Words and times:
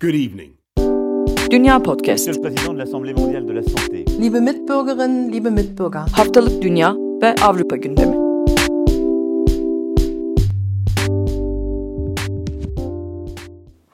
Good 0.00 0.14
evening. 0.14 0.52
Dünya 1.50 1.78
Podcast. 1.82 2.26
Monsieur 2.26 2.32
le 2.32 2.40
Président 2.40 2.72
de 2.72 2.78
l'Assemblée 2.78 3.12
mondiale 3.12 3.44
de 3.44 3.52
la 3.52 3.62
santé. 3.62 4.04
Liebe 4.18 4.40
Mitbürgerinnen, 4.40 5.30
liebe 5.32 5.50
Mitbürger. 5.50 6.00
Haftalık 6.12 6.62
Dünya 6.62 6.96
ve 7.22 7.34
Avrupa 7.42 7.76
gündemi. 7.76 8.16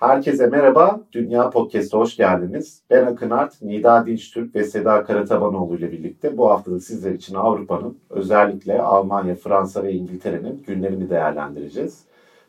Herkese 0.00 0.46
merhaba, 0.46 1.00
Dünya 1.12 1.50
Podcast'a 1.50 1.99
hoş 1.99 2.17
geldiniz. 2.17 2.83
Ben 2.91 3.07
Akın 3.07 3.31
Art, 3.31 3.63
Nida 3.63 4.07
Dinçtürk 4.07 4.54
ve 4.54 4.65
Seda 4.65 5.04
Karatabanoğlu 5.04 5.77
ile 5.77 5.93
birlikte 5.93 6.37
bu 6.37 6.51
hafta 6.51 6.71
da 6.71 6.81
sizler 6.81 7.13
için 7.13 7.35
Avrupa'nın, 7.35 7.99
özellikle 8.11 8.83
Almanya, 8.83 9.35
Fransa 9.35 9.83
ve 9.83 9.93
İngiltere'nin 9.93 10.63
gündemini 10.67 11.11
değerlendireceğiz. 11.11 12.06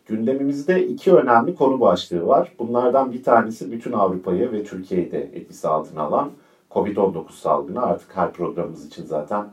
Gündemimizde 0.07 0.87
iki 0.87 1.13
önemli 1.13 1.55
konu 1.55 1.79
başlığı 1.79 2.27
var. 2.27 2.51
Bunlardan 2.59 3.11
bir 3.11 3.23
tanesi 3.23 3.71
bütün 3.71 3.91
Avrupa'yı 3.91 4.51
ve 4.51 4.63
Türkiye'yi 4.63 5.11
de 5.11 5.21
etkisi 5.33 5.67
altına 5.67 6.01
alan 6.01 6.31
COVID-19 6.71 7.31
salgını. 7.31 7.81
Artık 7.81 8.17
her 8.17 8.33
programımız 8.33 8.85
için 8.85 9.05
zaten 9.05 9.45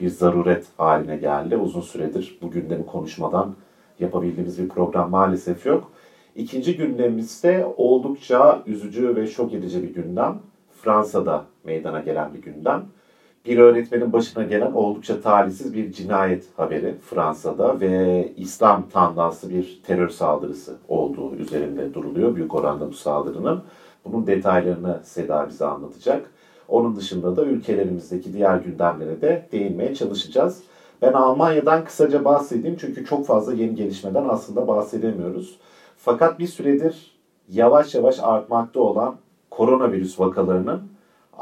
bir 0.00 0.08
zaruret 0.08 0.66
haline 0.76 1.16
geldi. 1.16 1.56
Uzun 1.56 1.80
süredir 1.80 2.38
bu 2.42 2.50
gündemi 2.50 2.86
konuşmadan 2.86 3.54
yapabildiğimiz 4.00 4.58
bir 4.58 4.68
program 4.68 5.10
maalesef 5.10 5.66
yok. 5.66 5.90
İkinci 6.36 6.76
gündemimizde 6.76 7.74
oldukça 7.76 8.62
üzücü 8.66 9.16
ve 9.16 9.26
şok 9.26 9.54
edici 9.54 9.82
bir 9.82 9.94
gündem. 9.94 10.38
Fransa'da 10.82 11.44
meydana 11.64 12.00
gelen 12.00 12.34
bir 12.34 12.42
gündem. 12.42 12.84
Bir 13.46 13.58
öğretmenin 13.58 14.12
başına 14.12 14.42
gelen 14.44 14.72
oldukça 14.72 15.20
talihsiz 15.20 15.74
bir 15.74 15.92
cinayet 15.92 16.44
haberi 16.56 16.94
Fransa'da 17.10 17.80
ve 17.80 18.28
İslam 18.36 18.88
tandanslı 18.88 19.50
bir 19.50 19.80
terör 19.86 20.08
saldırısı 20.08 20.76
olduğu 20.88 21.34
üzerinde 21.34 21.94
duruluyor 21.94 22.36
büyük 22.36 22.54
oranda 22.54 22.88
bu 22.88 22.92
saldırının. 22.92 23.62
Bunun 24.04 24.26
detaylarını 24.26 25.00
Seda 25.04 25.48
bize 25.48 25.66
anlatacak. 25.66 26.30
Onun 26.68 26.96
dışında 26.96 27.36
da 27.36 27.44
ülkelerimizdeki 27.44 28.32
diğer 28.32 28.56
gündemlere 28.56 29.20
de 29.20 29.48
değinmeye 29.52 29.94
çalışacağız. 29.94 30.62
Ben 31.02 31.12
Almanya'dan 31.12 31.84
kısaca 31.84 32.24
bahsedeyim 32.24 32.76
çünkü 32.80 33.04
çok 33.04 33.26
fazla 33.26 33.54
yeni 33.54 33.74
gelişmeden 33.74 34.28
aslında 34.28 34.68
bahsedemiyoruz. 34.68 35.58
Fakat 35.96 36.38
bir 36.38 36.46
süredir 36.46 37.16
yavaş 37.48 37.94
yavaş 37.94 38.18
artmakta 38.22 38.80
olan 38.80 39.16
koronavirüs 39.50 40.20
vakalarının 40.20 40.91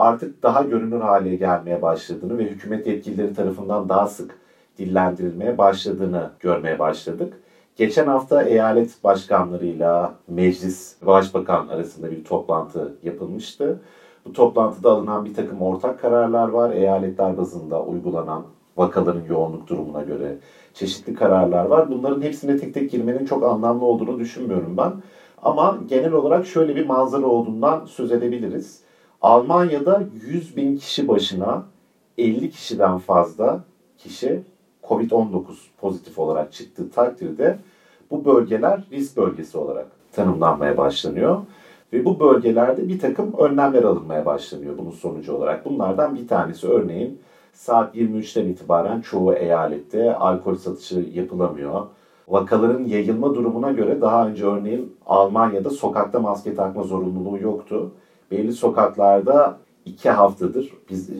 artık 0.00 0.42
daha 0.42 0.62
görünür 0.62 1.00
hale 1.00 1.36
gelmeye 1.36 1.82
başladığını 1.82 2.38
ve 2.38 2.44
hükümet 2.44 2.86
yetkilileri 2.86 3.34
tarafından 3.34 3.88
daha 3.88 4.06
sık 4.06 4.38
dillendirilmeye 4.78 5.58
başladığını 5.58 6.30
görmeye 6.40 6.78
başladık. 6.78 7.40
Geçen 7.76 8.06
hafta 8.06 8.42
eyalet 8.42 9.04
başkanlarıyla 9.04 10.14
meclis 10.28 10.96
başbakan 11.06 11.68
arasında 11.68 12.10
bir 12.10 12.24
toplantı 12.24 12.94
yapılmıştı. 13.02 13.80
Bu 14.26 14.32
toplantıda 14.32 14.90
alınan 14.90 15.24
bir 15.24 15.34
takım 15.34 15.62
ortak 15.62 16.00
kararlar 16.00 16.48
var. 16.48 16.70
Eyaletler 16.70 17.38
bazında 17.38 17.82
uygulanan 17.82 18.42
vakaların 18.76 19.24
yoğunluk 19.28 19.68
durumuna 19.68 20.02
göre 20.02 20.36
çeşitli 20.74 21.14
kararlar 21.14 21.64
var. 21.64 21.90
Bunların 21.90 22.22
hepsine 22.22 22.56
tek 22.56 22.74
tek 22.74 22.90
girmenin 22.90 23.26
çok 23.26 23.44
anlamlı 23.44 23.84
olduğunu 23.84 24.18
düşünmüyorum 24.18 24.76
ben. 24.76 24.92
Ama 25.42 25.78
genel 25.88 26.12
olarak 26.12 26.46
şöyle 26.46 26.76
bir 26.76 26.86
manzara 26.86 27.26
olduğundan 27.26 27.84
söz 27.84 28.12
edebiliriz. 28.12 28.80
Almanya'da 29.22 30.02
100 30.26 30.56
bin 30.56 30.76
kişi 30.76 31.08
başına 31.08 31.64
50 32.18 32.50
kişiden 32.50 32.98
fazla 32.98 33.60
kişi 33.98 34.42
COVID-19 34.88 35.42
pozitif 35.80 36.18
olarak 36.18 36.52
çıktığı 36.52 36.90
takdirde 36.90 37.58
bu 38.10 38.24
bölgeler 38.24 38.80
risk 38.92 39.16
bölgesi 39.16 39.58
olarak 39.58 39.86
tanımlanmaya 40.12 40.76
başlanıyor. 40.76 41.38
Ve 41.92 42.04
bu 42.04 42.20
bölgelerde 42.20 42.88
bir 42.88 42.98
takım 42.98 43.32
önlemler 43.38 43.82
alınmaya 43.82 44.26
başlanıyor 44.26 44.78
bunun 44.78 44.90
sonucu 44.90 45.34
olarak. 45.34 45.64
Bunlardan 45.64 46.14
bir 46.14 46.28
tanesi 46.28 46.68
örneğin 46.68 47.18
saat 47.52 47.96
23'ten 47.96 48.48
itibaren 48.48 49.00
çoğu 49.00 49.34
eyalette 49.34 50.14
alkol 50.14 50.54
satışı 50.54 51.06
yapılamıyor. 51.14 51.86
Vakaların 52.28 52.84
yayılma 52.84 53.34
durumuna 53.34 53.72
göre 53.72 54.00
daha 54.00 54.28
önce 54.28 54.44
örneğin 54.44 54.96
Almanya'da 55.06 55.70
sokakta 55.70 56.20
maske 56.20 56.54
takma 56.54 56.82
zorunluluğu 56.82 57.38
yoktu. 57.38 57.90
Belli 58.30 58.52
sokaklarda 58.52 59.58
iki 59.84 60.10
haftadır, 60.10 60.72
biz 60.90 61.10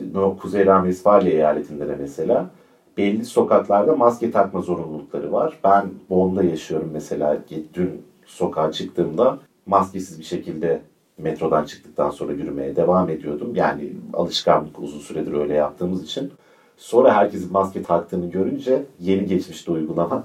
Kuzey 0.41 0.65
Ren-Vesfalya 0.65 1.31
eyaletinde 1.31 1.87
de 1.87 1.95
mesela 1.99 2.49
belli 2.97 3.25
sokaklarda 3.25 3.95
maske 3.95 4.31
takma 4.31 4.61
zorunlulukları 4.61 5.31
var. 5.31 5.59
Ben 5.63 5.89
Bonn'da 6.09 6.43
yaşıyorum 6.43 6.89
mesela. 6.93 7.37
Dün 7.73 8.01
sokağa 8.25 8.71
çıktığımda 8.71 9.39
maskesiz 9.65 10.19
bir 10.19 10.23
şekilde 10.23 10.81
metrodan 11.17 11.65
çıktıktan 11.65 12.09
sonra 12.09 12.33
yürümeye 12.33 12.75
devam 12.75 13.09
ediyordum. 13.09 13.55
Yani 13.55 13.91
alışkanlık 14.13 14.79
uzun 14.79 14.99
süredir 14.99 15.33
öyle 15.33 15.53
yaptığımız 15.53 16.03
için. 16.03 16.31
Sonra 16.77 17.13
herkesin 17.13 17.51
maske 17.51 17.83
taktığını 17.83 18.29
görünce 18.29 18.83
yeni 18.99 19.25
geçmişti 19.25 19.71
uygulama. 19.71 20.23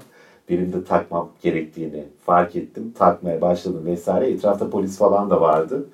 Benim 0.49 0.73
de 0.73 0.83
takmam 0.83 1.29
gerektiğini 1.41 2.03
fark 2.25 2.55
ettim. 2.55 2.93
Takmaya 2.97 3.41
başladım 3.41 3.85
vesaire. 3.85 4.29
Etrafta 4.29 4.69
polis 4.69 4.97
falan 4.97 5.29
da 5.29 5.41
vardı. 5.41 5.85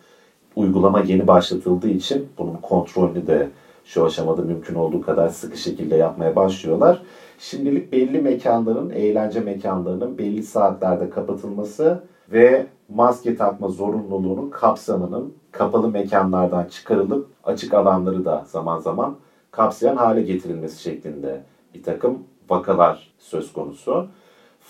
Uygulama 0.56 1.00
yeni 1.00 1.28
başlatıldığı 1.28 1.90
için 1.90 2.28
bunun 2.38 2.56
kontrolünü 2.56 3.28
de 3.28 3.50
şu 3.86 4.06
aşamada 4.06 4.42
mümkün 4.42 4.76
olduğu 4.76 5.02
kadar 5.02 5.30
sıkı 5.30 5.58
şekilde 5.58 5.96
yapmaya 5.96 6.36
başlıyorlar. 6.36 7.02
Şimdilik 7.40 7.92
belli 7.92 8.22
mekanların, 8.22 8.90
eğlence 8.90 9.40
mekanlarının 9.40 10.18
belli 10.18 10.44
saatlerde 10.44 11.10
kapatılması 11.10 12.04
ve 12.32 12.66
maske 12.90 13.36
takma 13.36 13.68
zorunluluğunun 13.68 14.50
kapsamının 14.50 15.34
kapalı 15.52 15.90
mekanlardan 15.90 16.66
çıkarılıp 16.66 17.28
açık 17.44 17.74
alanları 17.74 18.26
da 18.26 18.46
zaman 18.48 18.80
zaman 18.80 19.16
kapsayan 19.52 19.96
hale 19.96 20.22
getirilmesi 20.22 20.82
şeklinde 20.82 21.42
bir 21.74 21.84
takım 21.84 22.24
vakalar 22.50 23.14
söz 23.20 23.54
konusu. 23.54 24.08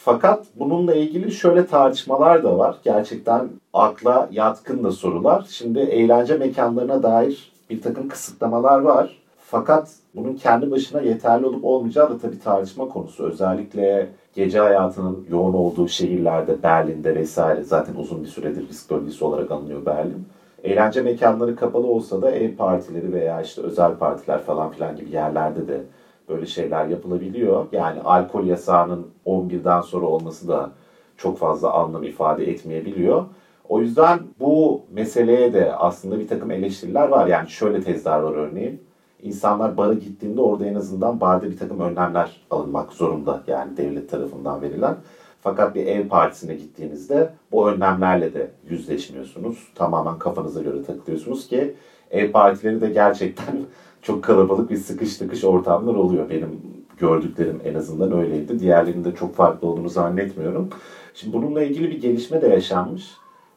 Fakat 0.06 0.46
bununla 0.56 0.96
ilgili 0.96 1.32
şöyle 1.32 1.66
tartışmalar 1.66 2.44
da 2.44 2.58
var. 2.58 2.76
Gerçekten 2.84 3.50
akla 3.74 4.30
yatkın 4.32 4.84
da 4.84 4.92
sorular. 4.92 5.46
Şimdi 5.50 5.80
eğlence 5.80 6.38
mekanlarına 6.38 7.04
dair 7.04 7.52
bir 7.70 7.82
takım 7.82 8.08
kısıtlamalar 8.08 8.80
var. 8.80 9.18
Fakat 9.38 9.90
bunun 10.16 10.34
kendi 10.34 10.72
başına 10.72 11.02
yeterli 11.02 11.46
olup 11.46 11.66
olmayacağı 11.66 12.10
da 12.10 12.18
tabii 12.18 12.40
tartışma 12.40 12.90
konusu. 12.90 13.24
Özellikle 13.24 14.10
gece 14.36 14.60
hayatının 14.60 15.26
yoğun 15.30 15.54
olduğu 15.54 15.88
şehirlerde, 15.88 16.64
Berlin'de 16.64 17.16
vesaire 17.16 17.64
zaten 17.64 17.96
uzun 17.96 18.24
bir 18.24 18.30
süredir 18.30 18.68
risk 18.70 18.92
bölgesi 18.92 19.26
olarak 19.26 19.52
anılıyor 19.52 19.86
Berlin. 19.86 20.28
Eğlence 20.64 21.02
mekanları 21.02 21.56
kapalı 21.56 21.88
olsa 21.88 22.22
da 22.22 22.32
ev 22.32 22.56
partileri 22.56 23.14
veya 23.14 23.42
işte 23.42 23.62
özel 23.62 23.96
partiler 23.96 24.40
falan 24.40 24.72
filan 24.72 24.96
gibi 24.96 25.12
yerlerde 25.12 25.68
de 25.68 25.82
böyle 26.30 26.46
şeyler 26.46 26.86
yapılabiliyor. 26.86 27.66
Yani 27.72 28.02
alkol 28.02 28.46
yasağının 28.46 29.08
11'den 29.26 29.82
sonra 29.82 30.06
olması 30.06 30.48
da 30.48 30.72
çok 31.18 31.38
fazla 31.38 31.74
anlam 31.74 32.04
ifade 32.04 32.52
etmeyebiliyor. 32.52 33.26
O 33.70 33.82
yüzden 33.82 34.20
bu 34.40 34.82
meseleye 34.92 35.54
de 35.54 35.76
aslında 35.76 36.20
bir 36.20 36.28
takım 36.28 36.52
eleştiriler 36.52 37.08
var. 37.08 37.28
Yani 37.28 37.50
şöyle 37.50 37.82
tezler 37.82 38.20
var 38.20 38.34
örneğin. 38.34 38.82
İnsanlar 39.22 39.78
bara 39.78 39.94
gittiğinde 39.94 40.42
orada 40.42 40.66
en 40.66 40.76
azından 40.76 41.22
barda 41.22 41.50
bir 41.50 41.58
takım 41.58 41.80
önlemler 41.80 42.42
alınmak 42.52 42.94
zorunda. 42.94 43.44
Yani 43.48 43.78
devlet 43.78 44.10
tarafından 44.10 44.62
verilen. 44.62 44.96
Fakat 45.42 45.76
bir 45.76 45.86
ev 45.86 46.08
partisine 46.08 46.56
gittiğinizde 46.56 47.34
bu 47.52 47.70
önlemlerle 47.70 48.34
de 48.34 48.52
yüzleşmiyorsunuz. 48.70 49.68
Tamamen 49.76 50.20
kafanıza 50.20 50.62
göre 50.62 50.84
takılıyorsunuz 50.84 51.48
ki 51.48 51.76
ev 52.12 52.32
partileri 52.32 52.82
de 52.82 52.90
gerçekten 52.90 53.56
çok 54.04 54.24
kalabalık 54.24 54.70
bir 54.70 54.78
sıkış 54.78 55.18
tıkış 55.18 55.44
ortamlar 55.44 55.96
oluyor. 55.96 56.30
Benim 56.30 56.62
gördüklerim 56.98 57.62
en 57.66 57.74
azından 57.74 58.12
öyleydi. 58.12 58.60
Diğerlerinde 58.60 59.16
çok 59.16 59.36
farklı 59.36 59.68
olduğunu 59.68 59.90
zannetmiyorum. 59.90 60.70
Şimdi 61.14 61.34
bununla 61.38 61.64
ilgili 61.64 61.90
bir 61.90 62.02
gelişme 62.02 62.42
de 62.42 62.48
yaşanmış. 62.48 63.12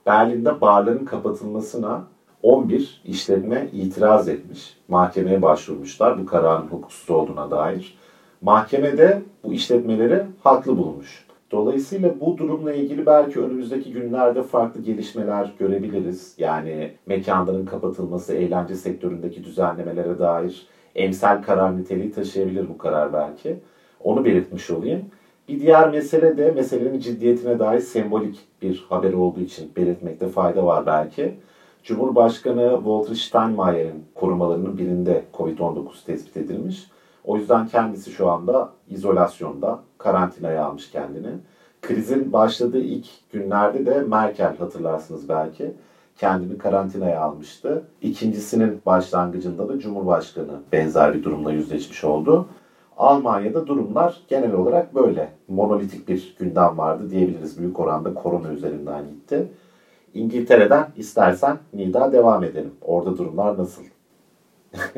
Berlin'de 0.07 0.61
barların 0.61 1.05
kapatılmasına 1.05 2.05
11 2.43 3.03
işletme 3.05 3.69
itiraz 3.73 4.29
etmiş. 4.29 4.77
Mahkemeye 4.89 5.43
başvurmuşlar 5.43 6.19
bu 6.19 6.27
kararın 6.27 6.67
hukuksuz 6.67 7.11
olduğuna 7.11 7.51
dair. 7.51 7.99
Mahkemede 8.41 9.23
bu 9.45 9.53
işletmeleri 9.53 10.23
haklı 10.45 10.79
bulmuş. 10.79 11.26
Dolayısıyla 11.51 12.21
bu 12.21 12.39
durumla 12.39 12.73
ilgili 12.73 13.07
belki 13.07 13.41
önümüzdeki 13.41 13.93
günlerde 13.93 14.43
farklı 14.43 14.83
gelişmeler 14.83 15.53
görebiliriz. 15.59 16.35
Yani 16.39 16.93
mekanların 17.07 17.67
kapatılması, 17.67 18.35
eğlence 18.35 18.75
sektöründeki 18.75 19.45
düzenlemelere 19.45 20.19
dair 20.19 20.67
emsal 20.95 21.43
karar 21.43 21.79
niteliği 21.79 22.13
taşıyabilir 22.13 22.69
bu 22.69 22.79
karar 22.79 23.13
belki. 23.13 23.57
Onu 24.01 24.25
belirtmiş 24.25 24.71
olayım. 24.71 25.05
Bir 25.49 25.61
diğer 25.61 25.91
mesele 25.91 26.37
de 26.37 26.51
meselenin 26.51 26.99
ciddiyetine 26.99 27.59
dair 27.59 27.81
sembolik 27.81 28.39
bir 28.63 28.87
haber 28.89 29.13
olduğu 29.13 29.41
için 29.41 29.71
belirtmekte 29.77 30.29
fayda 30.29 30.67
var 30.67 30.87
belki. 30.87 31.35
Cumhurbaşkanı 31.83 32.75
Walter 32.77 33.15
Steinmeier'in 33.15 34.05
korumalarının 34.15 34.79
birinde 34.79 35.25
COVID-19 35.35 36.05
tespit 36.07 36.37
edilmiş. 36.37 36.87
O 37.27 37.37
yüzden 37.37 37.67
kendisi 37.67 38.11
şu 38.11 38.31
anda 38.31 38.69
izolasyonda, 38.89 39.79
karantinaya 39.99 40.65
almış 40.65 40.91
kendini. 40.91 41.29
Krizin 41.83 42.33
başladığı 42.33 42.81
ilk 42.81 43.07
günlerde 43.33 43.87
de 43.87 44.01
Merkel 44.01 44.57
hatırlarsınız 44.57 45.29
belki 45.29 45.73
kendini 46.19 46.59
karantinaya 46.59 47.21
almıştı. 47.21 47.85
İkincisinin 48.03 48.81
başlangıcında 48.87 49.69
da 49.69 49.79
Cumhurbaşkanı 49.79 50.61
benzer 50.73 51.15
bir 51.15 51.23
durumla 51.25 51.53
yüzleşmiş 51.53 52.05
oldu. 52.05 52.49
Almanya'da 52.97 53.67
durumlar 53.67 54.21
genel 54.29 54.53
olarak 54.53 54.95
böyle. 54.95 55.33
Monolitik 55.49 56.09
bir 56.09 56.37
gündem 56.39 56.79
vardı 56.79 57.11
diyebiliriz. 57.11 57.59
Büyük 57.59 57.81
oranda 57.81 58.15
korona 58.15 58.53
üzerinden 58.53 59.05
gitti. 59.07 59.49
İngiltere'den 60.15 60.87
istersen 60.97 61.59
Nida 61.73 62.13
devam 62.13 62.45
edelim. 62.45 62.75
Orada 62.83 63.19
durumlar 63.19 63.59
nasıl? 63.59 63.83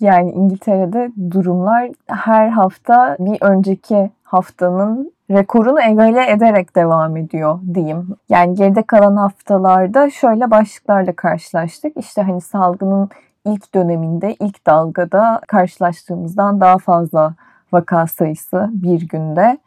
yani 0.00 0.30
İngiltere'de 0.30 1.12
durumlar 1.30 1.90
her 2.06 2.48
hafta 2.48 3.16
bir 3.18 3.42
önceki 3.42 4.10
haftanın 4.22 5.12
rekorunu 5.30 5.82
egale 5.82 6.30
ederek 6.30 6.76
devam 6.76 7.16
ediyor 7.16 7.58
diyeyim. 7.74 8.16
Yani 8.28 8.54
geride 8.54 8.82
kalan 8.82 9.16
haftalarda 9.16 10.10
şöyle 10.10 10.50
başlıklarla 10.50 11.12
karşılaştık. 11.12 11.96
İşte 11.96 12.22
hani 12.22 12.40
salgının 12.40 13.10
ilk 13.46 13.74
döneminde, 13.74 14.34
ilk 14.34 14.66
dalgada 14.66 15.40
karşılaştığımızdan 15.48 16.60
daha 16.60 16.78
fazla 16.78 17.34
vaka 17.72 18.06
sayısı 18.06 18.70
bir 18.72 19.08
günde. 19.08 19.58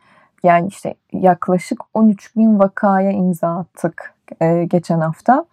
Yani 0.44 0.68
işte 0.68 0.94
yaklaşık 1.14 1.80
13 1.94 2.36
bin 2.36 2.60
vakaya 2.60 3.12
imza 3.12 3.58
attık 3.58 4.14
e, 4.42 4.64
geçen 4.64 5.00
hafta. 5.00 5.46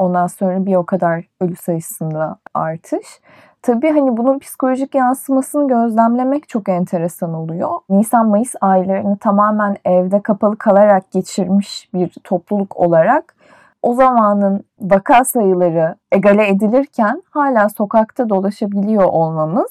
Ondan 0.00 0.26
sonra 0.26 0.66
bir 0.66 0.74
o 0.74 0.86
kadar 0.86 1.24
ölü 1.40 1.56
sayısında 1.56 2.36
artış. 2.54 3.20
Tabii 3.62 3.90
hani 3.90 4.16
bunun 4.16 4.38
psikolojik 4.38 4.94
yansımasını 4.94 5.68
gözlemlemek 5.68 6.48
çok 6.48 6.68
enteresan 6.68 7.34
oluyor. 7.34 7.70
Nisan-Mayıs 7.90 8.54
aylarını 8.60 9.18
tamamen 9.18 9.76
evde 9.84 10.20
kapalı 10.20 10.56
kalarak 10.56 11.10
geçirmiş 11.10 11.88
bir 11.94 12.12
topluluk 12.24 12.76
olarak 12.76 13.34
o 13.82 13.94
zamanın 13.94 14.64
vaka 14.80 15.24
sayıları 15.24 15.96
egale 16.12 16.48
edilirken 16.48 17.22
hala 17.30 17.68
sokakta 17.68 18.28
dolaşabiliyor 18.28 19.04
olmamız 19.04 19.70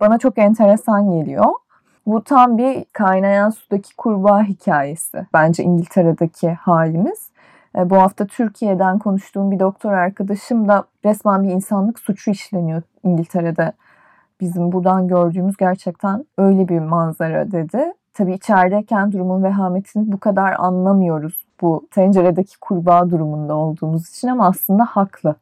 bana 0.00 0.18
çok 0.18 0.38
enteresan 0.38 1.10
geliyor. 1.10 1.46
Bu 2.06 2.24
tam 2.24 2.58
bir 2.58 2.84
kaynayan 2.92 3.50
sudaki 3.50 3.96
kurbağa 3.96 4.42
hikayesi. 4.42 5.26
Bence 5.32 5.62
İngiltere'deki 5.62 6.50
halimiz. 6.50 7.30
E, 7.78 7.90
bu 7.90 7.96
hafta 7.96 8.26
Türkiye'den 8.26 8.98
konuştuğum 8.98 9.50
bir 9.50 9.58
doktor 9.58 9.92
arkadaşım 9.92 10.68
da 10.68 10.84
resmen 11.04 11.42
bir 11.42 11.50
insanlık 11.50 11.98
suçu 11.98 12.30
işleniyor 12.30 12.82
İngiltere'de. 13.02 13.72
Bizim 14.40 14.72
buradan 14.72 15.08
gördüğümüz 15.08 15.56
gerçekten 15.56 16.24
öyle 16.38 16.68
bir 16.68 16.78
manzara 16.78 17.52
dedi. 17.52 17.92
Tabii 18.14 18.32
içerideyken 18.32 19.12
durumun 19.12 19.42
vehametini 19.42 20.12
bu 20.12 20.20
kadar 20.20 20.54
anlamıyoruz 20.58 21.46
bu 21.60 21.88
tenceredeki 21.90 22.60
kurbağa 22.60 23.10
durumunda 23.10 23.54
olduğumuz 23.54 24.08
için 24.08 24.28
ama 24.28 24.46
aslında 24.46 24.84
haklı. 24.84 25.34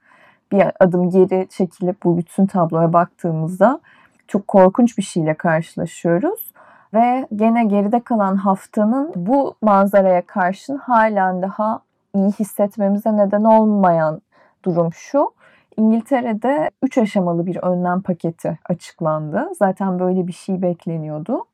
Bir 0.52 0.64
adım 0.80 1.10
geri 1.10 1.46
çekilip 1.50 2.02
bu 2.04 2.18
bütün 2.18 2.46
tabloya 2.46 2.92
baktığımızda 2.92 3.80
çok 4.28 4.48
korkunç 4.48 4.98
bir 4.98 5.02
şeyle 5.02 5.34
karşılaşıyoruz. 5.34 6.52
Ve 6.94 7.26
gene 7.36 7.64
geride 7.64 8.00
kalan 8.00 8.36
haftanın 8.36 9.12
bu 9.16 9.54
manzaraya 9.62 10.26
karşın 10.26 10.76
halen 10.76 11.42
daha 11.42 11.80
iyi 12.14 12.30
hissetmemize 12.30 13.16
neden 13.16 13.44
olmayan 13.44 14.20
durum 14.64 14.92
şu. 14.92 15.30
İngiltere'de 15.76 16.70
3 16.82 16.98
aşamalı 16.98 17.46
bir 17.46 17.56
önlem 17.56 18.02
paketi 18.02 18.58
açıklandı. 18.68 19.48
Zaten 19.58 19.98
böyle 19.98 20.26
bir 20.26 20.32
şey 20.32 20.62
bekleniyordu. 20.62 21.44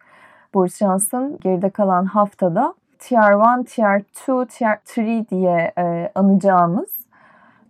Boris 0.55 0.79
Johnson 0.79 1.39
geride 1.41 1.71
kalan 1.71 2.05
haftada 2.05 2.75
Tier 2.99 3.61
1, 3.61 3.65
Tier 3.67 3.99
2, 3.99 4.57
Tier 4.57 4.79
3 5.23 5.31
diye 5.31 5.73
e, 5.79 6.13
anacağımız 6.15 7.05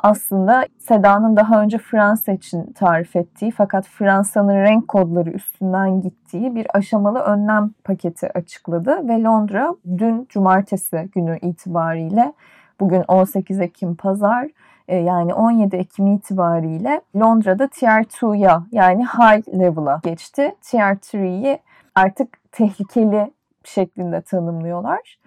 aslında 0.05 0.67
Seda'nın 0.79 1.37
daha 1.37 1.63
önce 1.63 1.79
Fransa 1.79 2.33
için 2.33 2.73
tarif 2.73 3.17
ettiği 3.17 3.51
fakat 3.51 3.87
Fransa'nın 3.87 4.55
renk 4.55 4.89
kodları 4.89 5.31
üstünden 5.31 6.01
gittiği 6.01 6.55
bir 6.55 6.67
aşamalı 6.75 7.19
önlem 7.19 7.71
paketi 7.85 8.39
açıkladı 8.39 9.09
ve 9.09 9.23
Londra 9.23 9.75
dün 9.99 10.27
cumartesi 10.29 11.09
günü 11.15 11.39
itibariyle 11.39 12.33
bugün 12.81 13.05
18 13.09 13.61
Ekim 13.61 13.95
pazar 13.95 14.49
e, 14.89 14.97
yani 14.97 15.35
17 15.35 15.77
Ekim 15.77 16.07
itibariyle 16.07 17.01
Londra'da 17.17 17.69
Tier 17.69 18.03
2'ya 18.03 18.67
yani 18.73 19.05
high 19.05 19.59
level'a 19.59 20.01
geçti. 20.05 20.55
Tier 20.63 20.97
3'yi 20.97 21.59
artık 21.95 22.53
tehlikeli 22.53 23.33
şeklinde 23.65 24.21
tanımlıyorlar. 24.21 25.19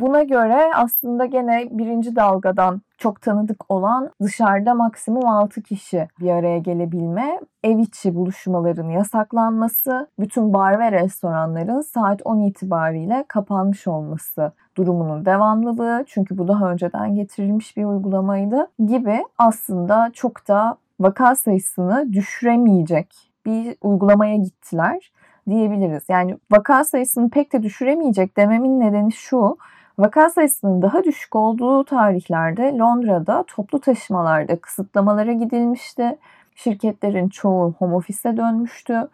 Buna 0.00 0.22
göre 0.22 0.70
aslında 0.74 1.26
gene 1.26 1.68
birinci 1.70 2.16
dalgadan 2.16 2.82
çok 2.98 3.22
tanıdık 3.22 3.64
olan 3.68 4.10
dışarıda 4.22 4.74
maksimum 4.74 5.26
6 5.26 5.62
kişi 5.62 6.08
bir 6.20 6.30
araya 6.30 6.58
gelebilme, 6.58 7.40
ev 7.64 7.78
içi 7.78 8.14
buluşmaların 8.14 8.88
yasaklanması, 8.88 10.06
bütün 10.18 10.54
bar 10.54 10.78
ve 10.78 10.92
restoranların 10.92 11.80
saat 11.80 12.20
10 12.24 12.40
itibariyle 12.40 13.24
kapanmış 13.28 13.86
olması 13.86 14.52
durumunun 14.76 15.24
devamlılığı 15.24 16.04
çünkü 16.06 16.38
bu 16.38 16.48
daha 16.48 16.70
önceden 16.70 17.14
getirilmiş 17.14 17.76
bir 17.76 17.84
uygulamaydı 17.84 18.66
gibi 18.86 19.24
aslında 19.38 20.10
çok 20.14 20.48
da 20.48 20.76
vaka 21.00 21.34
sayısını 21.34 22.12
düşüremeyecek 22.12 23.14
bir 23.46 23.76
uygulamaya 23.80 24.36
gittiler 24.36 25.12
diyebiliriz. 25.48 26.02
Yani 26.08 26.38
vaka 26.50 26.84
sayısını 26.84 27.30
pek 27.30 27.52
de 27.52 27.62
düşüremeyecek 27.62 28.36
dememin 28.36 28.80
nedeni 28.80 29.12
şu. 29.12 29.56
Vaka 29.98 30.30
sayısının 30.30 30.82
daha 30.82 31.04
düşük 31.04 31.36
olduğu 31.36 31.84
tarihlerde 31.84 32.76
Londra'da 32.78 33.44
toplu 33.46 33.80
taşımalarda 33.80 34.56
kısıtlamalara 34.56 35.32
gidilmişti. 35.32 36.18
Şirketlerin 36.54 37.28
çoğu 37.28 37.74
home 37.78 37.94
office'e 37.94 38.36
dönmüştü. 38.36 39.08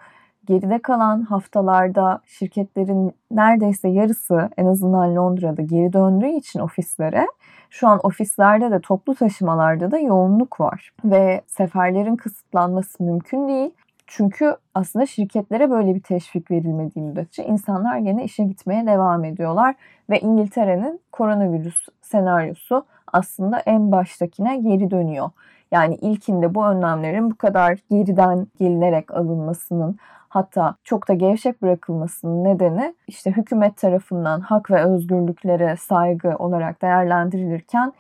Geride 0.47 0.79
kalan 0.79 1.23
haftalarda 1.23 2.21
şirketlerin 2.27 3.13
neredeyse 3.31 3.89
yarısı 3.89 4.49
en 4.57 4.67
azından 4.67 5.17
Londra'da 5.17 5.63
geri 5.63 5.93
döndüğü 5.93 6.29
için 6.29 6.61
ofislere 6.61 7.27
şu 7.71 7.89
an 7.89 8.01
ofislerde 8.03 8.71
de 8.71 8.81
toplu 8.81 9.15
taşımalarda 9.15 9.91
da 9.91 9.99
yoğunluk 9.99 10.61
var 10.61 10.93
ve 11.05 11.41
seferlerin 11.47 12.17
kısıtlanması 12.17 13.03
mümkün 13.03 13.49
değil. 13.49 13.71
Çünkü 14.07 14.57
aslında 14.75 15.07
şirketlere 15.07 15.71
böyle 15.71 15.95
bir 15.95 16.03
teşvik 16.03 16.51
verilmediği 16.51 17.05
müddetçe 17.05 17.45
insanlar 17.45 17.99
yine 17.99 18.25
işe 18.25 18.45
gitmeye 18.45 18.87
devam 18.87 19.25
ediyorlar 19.25 19.75
ve 20.11 20.21
İngiltere'nin 20.21 21.01
koronavirüs 21.13 21.87
senaryosu 22.03 22.87
aslında 23.13 23.59
en 23.59 23.93
baştakine 23.93 24.57
geri 24.57 24.91
dönüyor. 24.91 25.31
Yani 25.71 25.95
ilkinde 25.95 26.55
bu 26.55 26.67
önlemlerin 26.67 27.31
bu 27.31 27.37
kadar 27.37 27.79
geriden 27.91 28.47
gelinerek 28.59 29.11
alınmasının 29.11 29.97
hatta 30.29 30.75
çok 30.85 31.09
da 31.09 31.15
gevşek 31.15 31.63
bırakılmasının 31.63 32.45
nedeni 32.45 32.95
işte 33.09 33.31
hükümet 33.31 33.77
tarafından 33.77 34.41
hak 34.41 34.71
ve 34.71 34.85
özgürlüklere 34.85 35.77
saygı 35.77 36.37
olarak 36.39 36.83
değerlendirilirken 36.83 37.93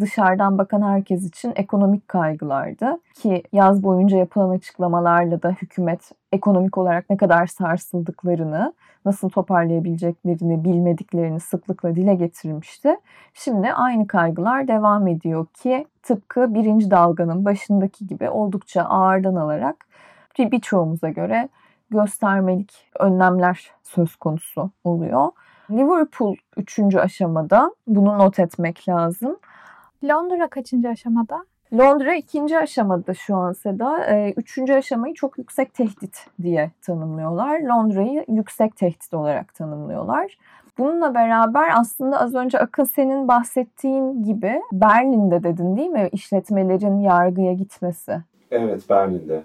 dışarıdan 0.00 0.58
bakan 0.58 0.82
herkes 0.82 1.28
için 1.28 1.52
ekonomik 1.56 2.08
kaygılardı. 2.08 3.00
Ki 3.14 3.42
yaz 3.52 3.82
boyunca 3.82 4.16
yapılan 4.16 4.50
açıklamalarla 4.50 5.42
da 5.42 5.50
hükümet 5.50 6.12
ekonomik 6.32 6.78
olarak 6.78 7.10
ne 7.10 7.16
kadar 7.16 7.46
sarsıldıklarını, 7.46 8.72
nasıl 9.04 9.30
toparlayabileceklerini 9.30 10.64
bilmediklerini 10.64 11.40
sıklıkla 11.40 11.96
dile 11.96 12.14
getirmişti. 12.14 12.96
Şimdi 13.34 13.72
aynı 13.72 14.06
kaygılar 14.06 14.68
devam 14.68 15.08
ediyor 15.08 15.46
ki 15.46 15.86
tıpkı 16.02 16.54
birinci 16.54 16.90
dalganın 16.90 17.44
başındaki 17.44 18.06
gibi 18.06 18.30
oldukça 18.30 18.82
ağırdan 18.82 19.34
alarak 19.34 19.86
birçoğumuza 20.38 21.08
göre 21.08 21.48
göstermelik 21.90 22.90
önlemler 22.98 23.70
söz 23.82 24.16
konusu 24.16 24.70
oluyor. 24.84 25.28
Liverpool 25.70 26.36
üçüncü 26.56 26.98
aşamada 26.98 27.74
bunu 27.86 28.18
not 28.18 28.38
etmek 28.38 28.88
lazım. 28.88 29.36
Londra 30.04 30.48
kaçıncı 30.48 30.88
aşamada? 30.88 31.44
Londra 31.74 32.14
ikinci 32.14 32.58
aşamada 32.58 33.14
şu 33.14 33.36
an 33.36 33.52
Seda. 33.52 34.04
Ee, 34.04 34.34
üçüncü 34.36 34.72
aşamayı 34.72 35.14
çok 35.14 35.38
yüksek 35.38 35.74
tehdit 35.74 36.26
diye 36.42 36.70
tanımlıyorlar. 36.82 37.60
Londra'yı 37.60 38.24
yüksek 38.28 38.76
tehdit 38.76 39.14
olarak 39.14 39.54
tanımlıyorlar. 39.54 40.38
Bununla 40.78 41.14
beraber 41.14 41.70
aslında 41.80 42.20
az 42.20 42.34
önce 42.34 42.58
Akın 42.58 42.84
senin 42.84 43.28
bahsettiğin 43.28 44.22
gibi 44.22 44.60
Berlin'de 44.72 45.42
dedin 45.42 45.76
değil 45.76 45.90
mi 45.90 46.08
işletmelerin 46.12 47.00
yargıya 47.00 47.52
gitmesi? 47.52 48.20
Evet 48.50 48.90
Berlin'de. 48.90 49.42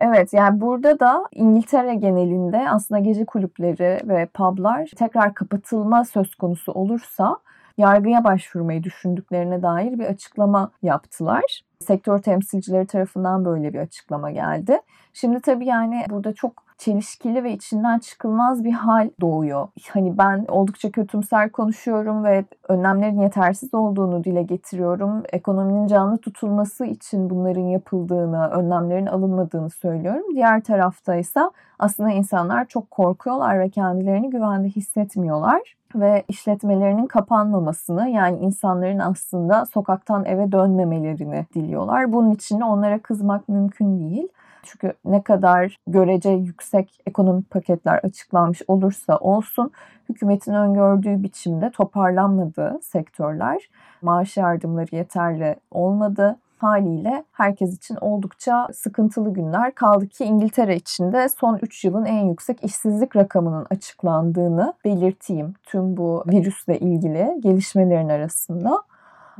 Evet 0.00 0.32
yani 0.32 0.60
burada 0.60 1.00
da 1.00 1.24
İngiltere 1.32 1.94
genelinde 1.94 2.70
aslında 2.70 3.00
gece 3.00 3.24
kulüpleri 3.24 4.08
ve 4.08 4.26
publar 4.26 4.90
tekrar 4.96 5.34
kapatılma 5.34 6.04
söz 6.04 6.34
konusu 6.34 6.72
olursa 6.72 7.36
yargıya 7.78 8.24
başvurmayı 8.24 8.82
düşündüklerine 8.82 9.62
dair 9.62 9.98
bir 9.98 10.04
açıklama 10.04 10.70
yaptılar. 10.82 11.60
Sektör 11.80 12.18
temsilcileri 12.18 12.86
tarafından 12.86 13.44
böyle 13.44 13.72
bir 13.72 13.78
açıklama 13.78 14.30
geldi. 14.30 14.78
Şimdi 15.12 15.40
tabii 15.40 15.66
yani 15.66 16.06
burada 16.10 16.32
çok 16.32 16.62
çelişkili 16.82 17.44
ve 17.44 17.52
içinden 17.52 17.98
çıkılmaz 17.98 18.64
bir 18.64 18.72
hal 18.72 19.10
doğuyor. 19.20 19.68
Hani 19.90 20.18
ben 20.18 20.44
oldukça 20.48 20.90
kötümser 20.90 21.52
konuşuyorum 21.52 22.24
ve 22.24 22.44
önlemlerin 22.68 23.20
yetersiz 23.20 23.74
olduğunu 23.74 24.24
dile 24.24 24.42
getiriyorum. 24.42 25.22
Ekonominin 25.32 25.86
canlı 25.86 26.18
tutulması 26.18 26.84
için 26.84 27.30
bunların 27.30 27.62
yapıldığını, 27.62 28.48
önlemlerin 28.48 29.06
alınmadığını 29.06 29.70
söylüyorum. 29.70 30.22
Diğer 30.34 30.60
tarafta 30.60 31.14
ise 31.14 31.40
aslında 31.78 32.10
insanlar 32.10 32.64
çok 32.64 32.90
korkuyorlar 32.90 33.60
ve 33.60 33.68
kendilerini 33.68 34.30
güvende 34.30 34.68
hissetmiyorlar 34.68 35.76
ve 35.94 36.24
işletmelerinin 36.28 37.06
kapanmamasını 37.06 38.08
yani 38.08 38.38
insanların 38.38 38.98
aslında 38.98 39.66
sokaktan 39.66 40.24
eve 40.24 40.52
dönmemelerini 40.52 41.46
diliyorlar. 41.54 42.12
Bunun 42.12 42.30
için 42.30 42.60
onlara 42.60 42.98
kızmak 42.98 43.48
mümkün 43.48 43.98
değil. 43.98 44.28
Çünkü 44.62 44.92
ne 45.04 45.22
kadar 45.22 45.76
görece 45.86 46.30
yüksek 46.30 47.00
ekonomik 47.06 47.50
paketler 47.50 47.98
açıklanmış 47.98 48.62
olursa 48.68 49.18
olsun 49.18 49.70
hükümetin 50.08 50.54
öngördüğü 50.54 51.22
biçimde 51.22 51.70
toparlanmadığı 51.70 52.78
sektörler, 52.82 53.70
maaş 54.02 54.36
yardımları 54.36 54.96
yeterli 54.96 55.56
olmadı 55.70 56.36
haliyle 56.62 57.24
herkes 57.32 57.76
için 57.76 57.96
oldukça 58.00 58.68
sıkıntılı 58.74 59.32
günler. 59.32 59.74
Kaldı 59.74 60.08
ki 60.08 60.24
İngiltere 60.24 60.76
için 60.76 61.12
de 61.12 61.28
son 61.28 61.58
3 61.62 61.84
yılın 61.84 62.04
en 62.04 62.24
yüksek 62.24 62.64
işsizlik 62.64 63.16
rakamının 63.16 63.66
açıklandığını 63.70 64.74
belirteyim. 64.84 65.54
Tüm 65.62 65.96
bu 65.96 66.24
virüsle 66.26 66.78
ilgili 66.78 67.40
gelişmelerin 67.40 68.08
arasında. 68.08 68.82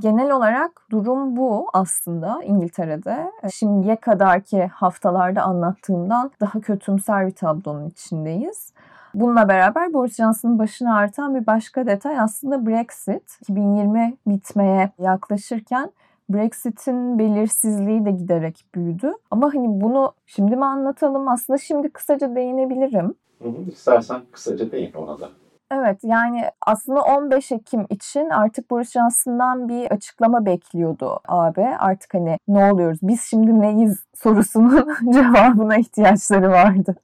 Genel 0.00 0.30
olarak 0.30 0.82
durum 0.90 1.36
bu 1.36 1.66
aslında 1.72 2.42
İngiltere'de. 2.42 3.32
Şimdiye 3.52 3.96
kadarki 3.96 4.66
haftalarda 4.66 5.42
anlattığımdan 5.42 6.30
daha 6.40 6.60
kötümser 6.60 7.26
bir 7.26 7.34
tablonun 7.34 7.88
içindeyiz. 7.88 8.72
Bununla 9.14 9.48
beraber 9.48 9.92
Boris 9.92 10.16
Johnson'ın 10.16 10.58
başını 10.58 10.96
artan 10.96 11.34
bir 11.34 11.46
başka 11.46 11.86
detay 11.86 12.20
aslında 12.20 12.66
Brexit. 12.66 13.38
2020 13.40 14.16
bitmeye 14.26 14.90
yaklaşırken 14.98 15.92
Brexit'in 16.30 17.18
belirsizliği 17.18 18.04
de 18.04 18.10
giderek 18.10 18.64
büyüdü. 18.74 19.12
Ama 19.30 19.54
hani 19.54 19.80
bunu 19.80 20.12
şimdi 20.26 20.56
mi 20.56 20.64
anlatalım? 20.64 21.28
Aslında 21.28 21.58
şimdi 21.58 21.90
kısaca 21.90 22.34
değinebilirim. 22.34 23.14
Hı 23.42 23.48
hı, 23.48 23.70
istersen 23.70 24.20
kısaca 24.32 24.72
değin 24.72 24.92
ona 24.92 25.20
da. 25.20 25.28
Evet 25.74 25.98
yani 26.02 26.44
aslında 26.66 27.02
15 27.02 27.52
Ekim 27.52 27.86
için 27.90 28.30
artık 28.30 28.70
Boris 28.70 28.92
Johnson'dan 28.92 29.68
bir 29.68 29.90
açıklama 29.90 30.46
bekliyordu 30.46 31.20
abi. 31.28 31.66
Artık 31.78 32.14
hani 32.14 32.38
ne 32.48 32.72
oluyoruz 32.72 32.98
biz 33.02 33.22
şimdi 33.22 33.60
neyiz 33.60 34.04
sorusunun 34.14 34.94
cevabına 35.12 35.76
ihtiyaçları 35.76 36.50
vardı 36.50 36.96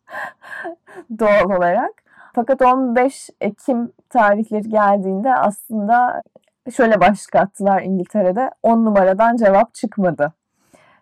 doğal 1.18 1.50
olarak. 1.56 1.90
Fakat 2.34 2.62
15 2.62 3.30
Ekim 3.40 3.92
tarihleri 4.08 4.68
geldiğinde 4.68 5.34
aslında 5.34 6.22
şöyle 6.76 7.00
başlık 7.00 7.36
attılar 7.36 7.82
İngiltere'de 7.82 8.50
10 8.62 8.84
numaradan 8.84 9.36
cevap 9.36 9.74
çıkmadı 9.74 10.32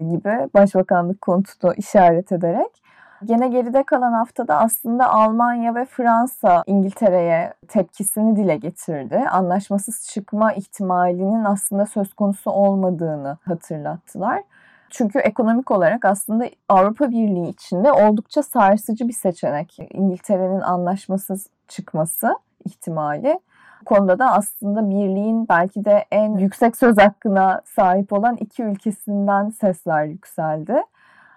gibi 0.00 0.49
başbakanlık 0.54 1.20
konutunu 1.20 1.75
işaret 1.76 2.32
ederek. 2.32 2.86
Gene 3.25 3.49
geride 3.49 3.82
kalan 3.82 4.12
haftada 4.12 4.58
aslında 4.58 5.08
Almanya 5.08 5.75
ve 5.75 5.85
Fransa 5.85 6.62
İngiltere'ye 6.66 7.54
tepkisini 7.68 8.37
dile 8.37 8.56
getirdi. 8.56 9.25
Anlaşmasız 9.30 10.08
çıkma 10.08 10.52
ihtimalinin 10.52 11.44
aslında 11.44 11.87
söz 11.87 12.14
konusu 12.14 12.50
olmadığını 12.50 13.38
hatırlattılar. 13.44 14.42
Çünkü 14.90 15.18
ekonomik 15.18 15.70
olarak 15.70 16.04
aslında 16.04 16.49
Avrupa 16.68 17.11
Birliği 17.11 17.49
içinde 17.49 17.92
oldukça 17.92 18.42
sarsıcı 18.42 19.08
bir 19.08 19.12
seçenek. 19.12 19.78
İngiltere'nin 19.90 20.61
anlaşmasız 20.61 21.46
çıkması 21.68 22.37
ihtimali. 22.64 23.40
Bu 23.80 23.85
konuda 23.85 24.18
da 24.18 24.32
aslında 24.32 24.90
birliğin 24.90 25.49
belki 25.49 25.85
de 25.85 26.04
en 26.11 26.37
yüksek 26.37 26.76
söz 26.76 26.99
hakkına 26.99 27.61
sahip 27.64 28.12
olan 28.12 28.37
iki 28.37 28.62
ülkesinden 28.62 29.50
sesler 29.50 30.04
yükseldi 30.04 30.82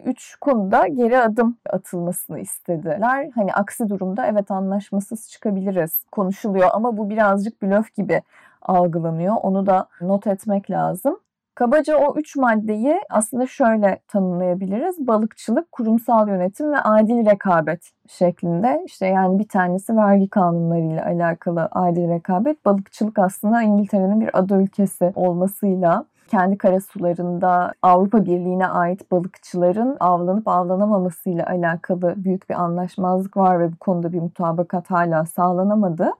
üç 0.06 0.36
konuda 0.36 0.88
geri 0.88 1.18
adım 1.18 1.58
atılmasını 1.70 2.39
istediler. 2.39 3.29
Hani 3.36 3.53
aksi 3.53 3.89
durumda 3.89 4.25
evet 4.25 4.51
anlaşmasız 4.51 5.29
çıkabiliriz 5.29 6.03
konuşuluyor 6.12 6.70
ama 6.74 6.98
bu 6.98 7.10
birazcık 7.10 7.62
blöf 7.62 7.96
gibi 7.96 8.22
algılanıyor. 8.62 9.36
Onu 9.44 9.65
da 9.65 9.88
not 10.01 10.27
etmek 10.27 10.72
lazım. 10.72 11.20
Kabaca 11.56 11.98
o 11.98 12.15
üç 12.18 12.36
maddeyi 12.36 13.00
aslında 13.10 13.48
şöyle 13.48 14.00
tanımlayabiliriz. 14.08 15.08
Balıkçılık, 15.08 15.72
kurumsal 15.72 16.27
yönetim 16.27 16.72
ve 16.72 16.77
adil 16.77 17.25
rekabet 17.25 17.91
şeklinde. 18.08 18.84
İşte 18.86 19.08
yani 19.08 19.39
bir 19.39 19.48
tanesi 19.48 19.96
vergi 19.96 20.29
kanunlarıyla 20.29 21.06
alakalı 21.06 21.70
adil 21.72 22.10
rekabet. 22.10 22.65
Balıkçılık 22.65 23.20
aslında 23.20 23.62
İngiltere'nin 23.62 24.22
bir 24.22 24.39
ada 24.39 24.56
ülkesi 24.56 25.12
olmasıyla 25.15 26.06
kendi 26.29 26.57
karasularında 26.57 27.74
Avrupa 27.81 28.25
Birliği'ne 28.25 28.67
ait 28.67 29.12
balıkçıların 29.12 29.98
avlanıp 30.00 30.48
avlanamamasıyla 30.48 31.45
alakalı 31.48 32.13
büyük 32.17 32.50
bir 32.50 32.55
anlaşmazlık 32.55 33.38
var 33.38 33.59
ve 33.59 33.71
bu 33.71 33.77
konuda 33.77 34.13
bir 34.13 34.19
mutabakat 34.19 34.91
hala 34.91 35.25
sağlanamadı. 35.25 36.12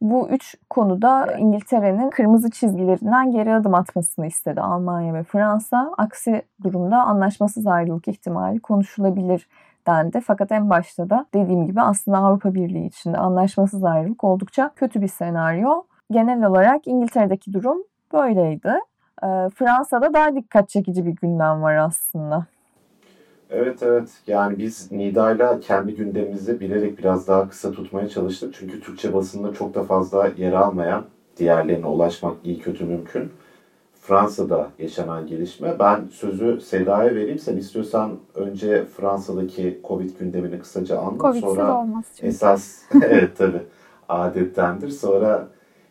Bu 0.00 0.28
üç 0.28 0.54
konuda 0.70 1.26
İngiltere'nin 1.38 2.10
kırmızı 2.10 2.50
çizgilerinden 2.50 3.32
geri 3.32 3.54
adım 3.54 3.74
atmasını 3.74 4.26
istedi 4.26 4.60
Almanya 4.60 5.14
ve 5.14 5.22
Fransa. 5.22 5.92
Aksi 5.98 6.42
durumda 6.62 7.02
anlaşmasız 7.02 7.66
ayrılık 7.66 8.08
ihtimali 8.08 8.60
konuşulabilir 8.60 9.48
dendi. 9.86 10.20
Fakat 10.20 10.52
en 10.52 10.70
başta 10.70 11.10
da 11.10 11.26
dediğim 11.34 11.66
gibi 11.66 11.80
aslında 11.80 12.18
Avrupa 12.18 12.54
Birliği 12.54 12.86
içinde 12.86 13.18
anlaşmasız 13.18 13.84
ayrılık 13.84 14.24
oldukça 14.24 14.70
kötü 14.76 15.02
bir 15.02 15.08
senaryo. 15.08 15.82
Genel 16.10 16.44
olarak 16.44 16.86
İngiltere'deki 16.86 17.52
durum 17.52 17.78
böyleydi. 18.12 18.72
Ee, 19.22 19.48
Fransa'da 19.54 20.14
daha 20.14 20.34
dikkat 20.36 20.68
çekici 20.68 21.06
bir 21.06 21.16
gündem 21.16 21.62
var 21.62 21.76
aslında. 21.76 22.46
Evet 23.50 23.82
evet 23.82 24.08
yani 24.26 24.58
biz 24.58 24.92
Nida'yla 24.92 25.60
kendi 25.60 25.94
gündemimizi 25.94 26.60
bilerek 26.60 26.98
biraz 26.98 27.28
daha 27.28 27.48
kısa 27.48 27.72
tutmaya 27.72 28.08
çalıştık. 28.08 28.54
Çünkü 28.54 28.80
Türkçe 28.80 29.14
basında 29.14 29.52
çok 29.52 29.74
da 29.74 29.82
fazla 29.82 30.30
yer 30.36 30.52
almayan 30.52 31.04
diğerlerine 31.36 31.86
ulaşmak 31.86 32.36
iyi 32.44 32.58
kötü 32.58 32.84
mümkün. 32.84 33.32
Fransa'da 34.00 34.70
yaşanan 34.78 35.26
gelişme. 35.26 35.78
Ben 35.78 36.08
sözü 36.12 36.60
Seda'ya 36.60 37.14
vereyim. 37.14 37.38
Sen 37.38 37.56
istiyorsan 37.56 38.16
önce 38.34 38.84
Fransa'daki 38.84 39.80
Covid 39.88 40.10
gündemini 40.18 40.58
kısaca 40.58 40.98
anlat. 40.98 41.20
Covid'siz 41.20 41.40
sonra 41.40 41.80
olmaz 41.80 42.04
çünkü. 42.16 42.26
esas 42.26 42.82
evet 43.02 43.38
tabii 43.38 43.62
adettendir. 44.08 44.90
Sonra 44.90 45.48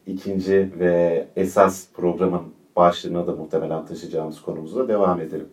ikinci 0.08 0.72
ve 0.80 1.28
esas 1.36 1.88
programın 1.94 2.44
başlığına 2.78 3.28
da 3.28 3.32
muhtemelen 3.36 3.86
taşıyacağımız 3.86 4.42
konumuza 4.42 4.88
devam 4.88 5.22
edelim. 5.22 5.50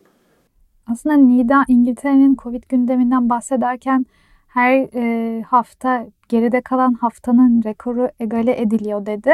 Aslında 0.87 1.17
Nida 1.17 1.65
İngiltere'nin 1.69 2.37
Covid 2.43 2.63
gündeminden 2.69 3.31
bahsederken 3.31 4.07
her 4.47 4.89
e, 4.95 5.43
hafta 5.43 6.07
geride 6.29 6.61
kalan 6.61 6.93
haftanın 6.93 7.63
rekoru 7.65 8.09
egale 8.21 8.61
ediliyor 8.61 9.07
dedi. 9.07 9.33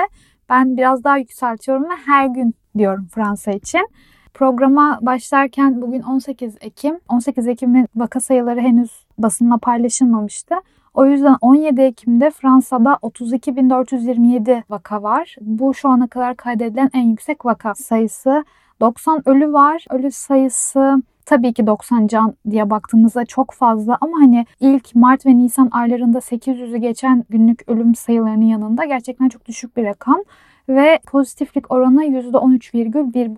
Ben 0.49 0.77
biraz 0.77 1.05
daha 1.05 1.19
yükseltiyorum 1.19 1.85
ve 1.85 1.95
her 2.07 2.27
gün 2.27 2.55
diyorum 2.79 3.07
Fransa 3.15 3.53
için. 3.53 3.89
Programa 4.35 4.99
başlarken 5.03 5.83
bugün 5.83 6.03
18 6.03 6.57
Ekim. 6.61 7.01
18 7.09 7.47
Ekim'in 7.47 7.89
vaka 7.97 8.21
sayıları 8.21 8.61
henüz 8.61 9.07
basınla 9.19 9.59
paylaşılmamıştı. 9.59 10.55
O 10.95 11.07
yüzden 11.07 11.37
17 11.41 11.81
Ekim'de 11.81 12.31
Fransa'da 12.31 12.93
32.427 12.93 14.63
vaka 14.71 15.03
var. 15.03 15.37
Bu 15.41 15.75
şu 15.75 15.89
ana 15.89 16.07
kadar 16.07 16.37
kaydedilen 16.37 16.91
en 16.95 17.07
yüksek 17.07 17.47
vaka 17.47 17.75
sayısı. 17.75 18.45
90 18.81 19.29
ölü 19.29 19.53
var. 19.53 19.85
Ölü 19.91 20.11
sayısı 20.11 21.03
tabii 21.27 21.53
ki 21.53 21.67
90 21.67 22.07
can 22.07 22.35
diye 22.51 22.71
baktığımızda 22.71 23.25
çok 23.25 23.53
fazla 23.53 23.99
ama 24.01 24.17
hani 24.21 24.47
ilk 24.61 24.95
Mart 24.95 25.27
ve 25.27 25.37
Nisan 25.37 25.69
aylarında 25.73 26.19
800'ü 26.19 26.77
geçen 26.77 27.25
günlük 27.31 27.69
ölüm 27.69 27.95
sayılarının 27.95 28.45
yanında 28.45 28.85
gerçekten 28.85 29.29
çok 29.29 29.47
düşük 29.47 29.77
bir 29.77 29.85
rakam 29.85 30.23
ve 30.69 30.99
pozitiflik 31.07 31.73
oranı 31.73 32.05
%13,1 32.05 33.37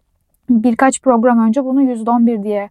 birkaç 0.50 1.02
program 1.02 1.38
önce 1.38 1.64
bunu 1.64 1.82
%11 1.82 2.42
diye 2.42 2.71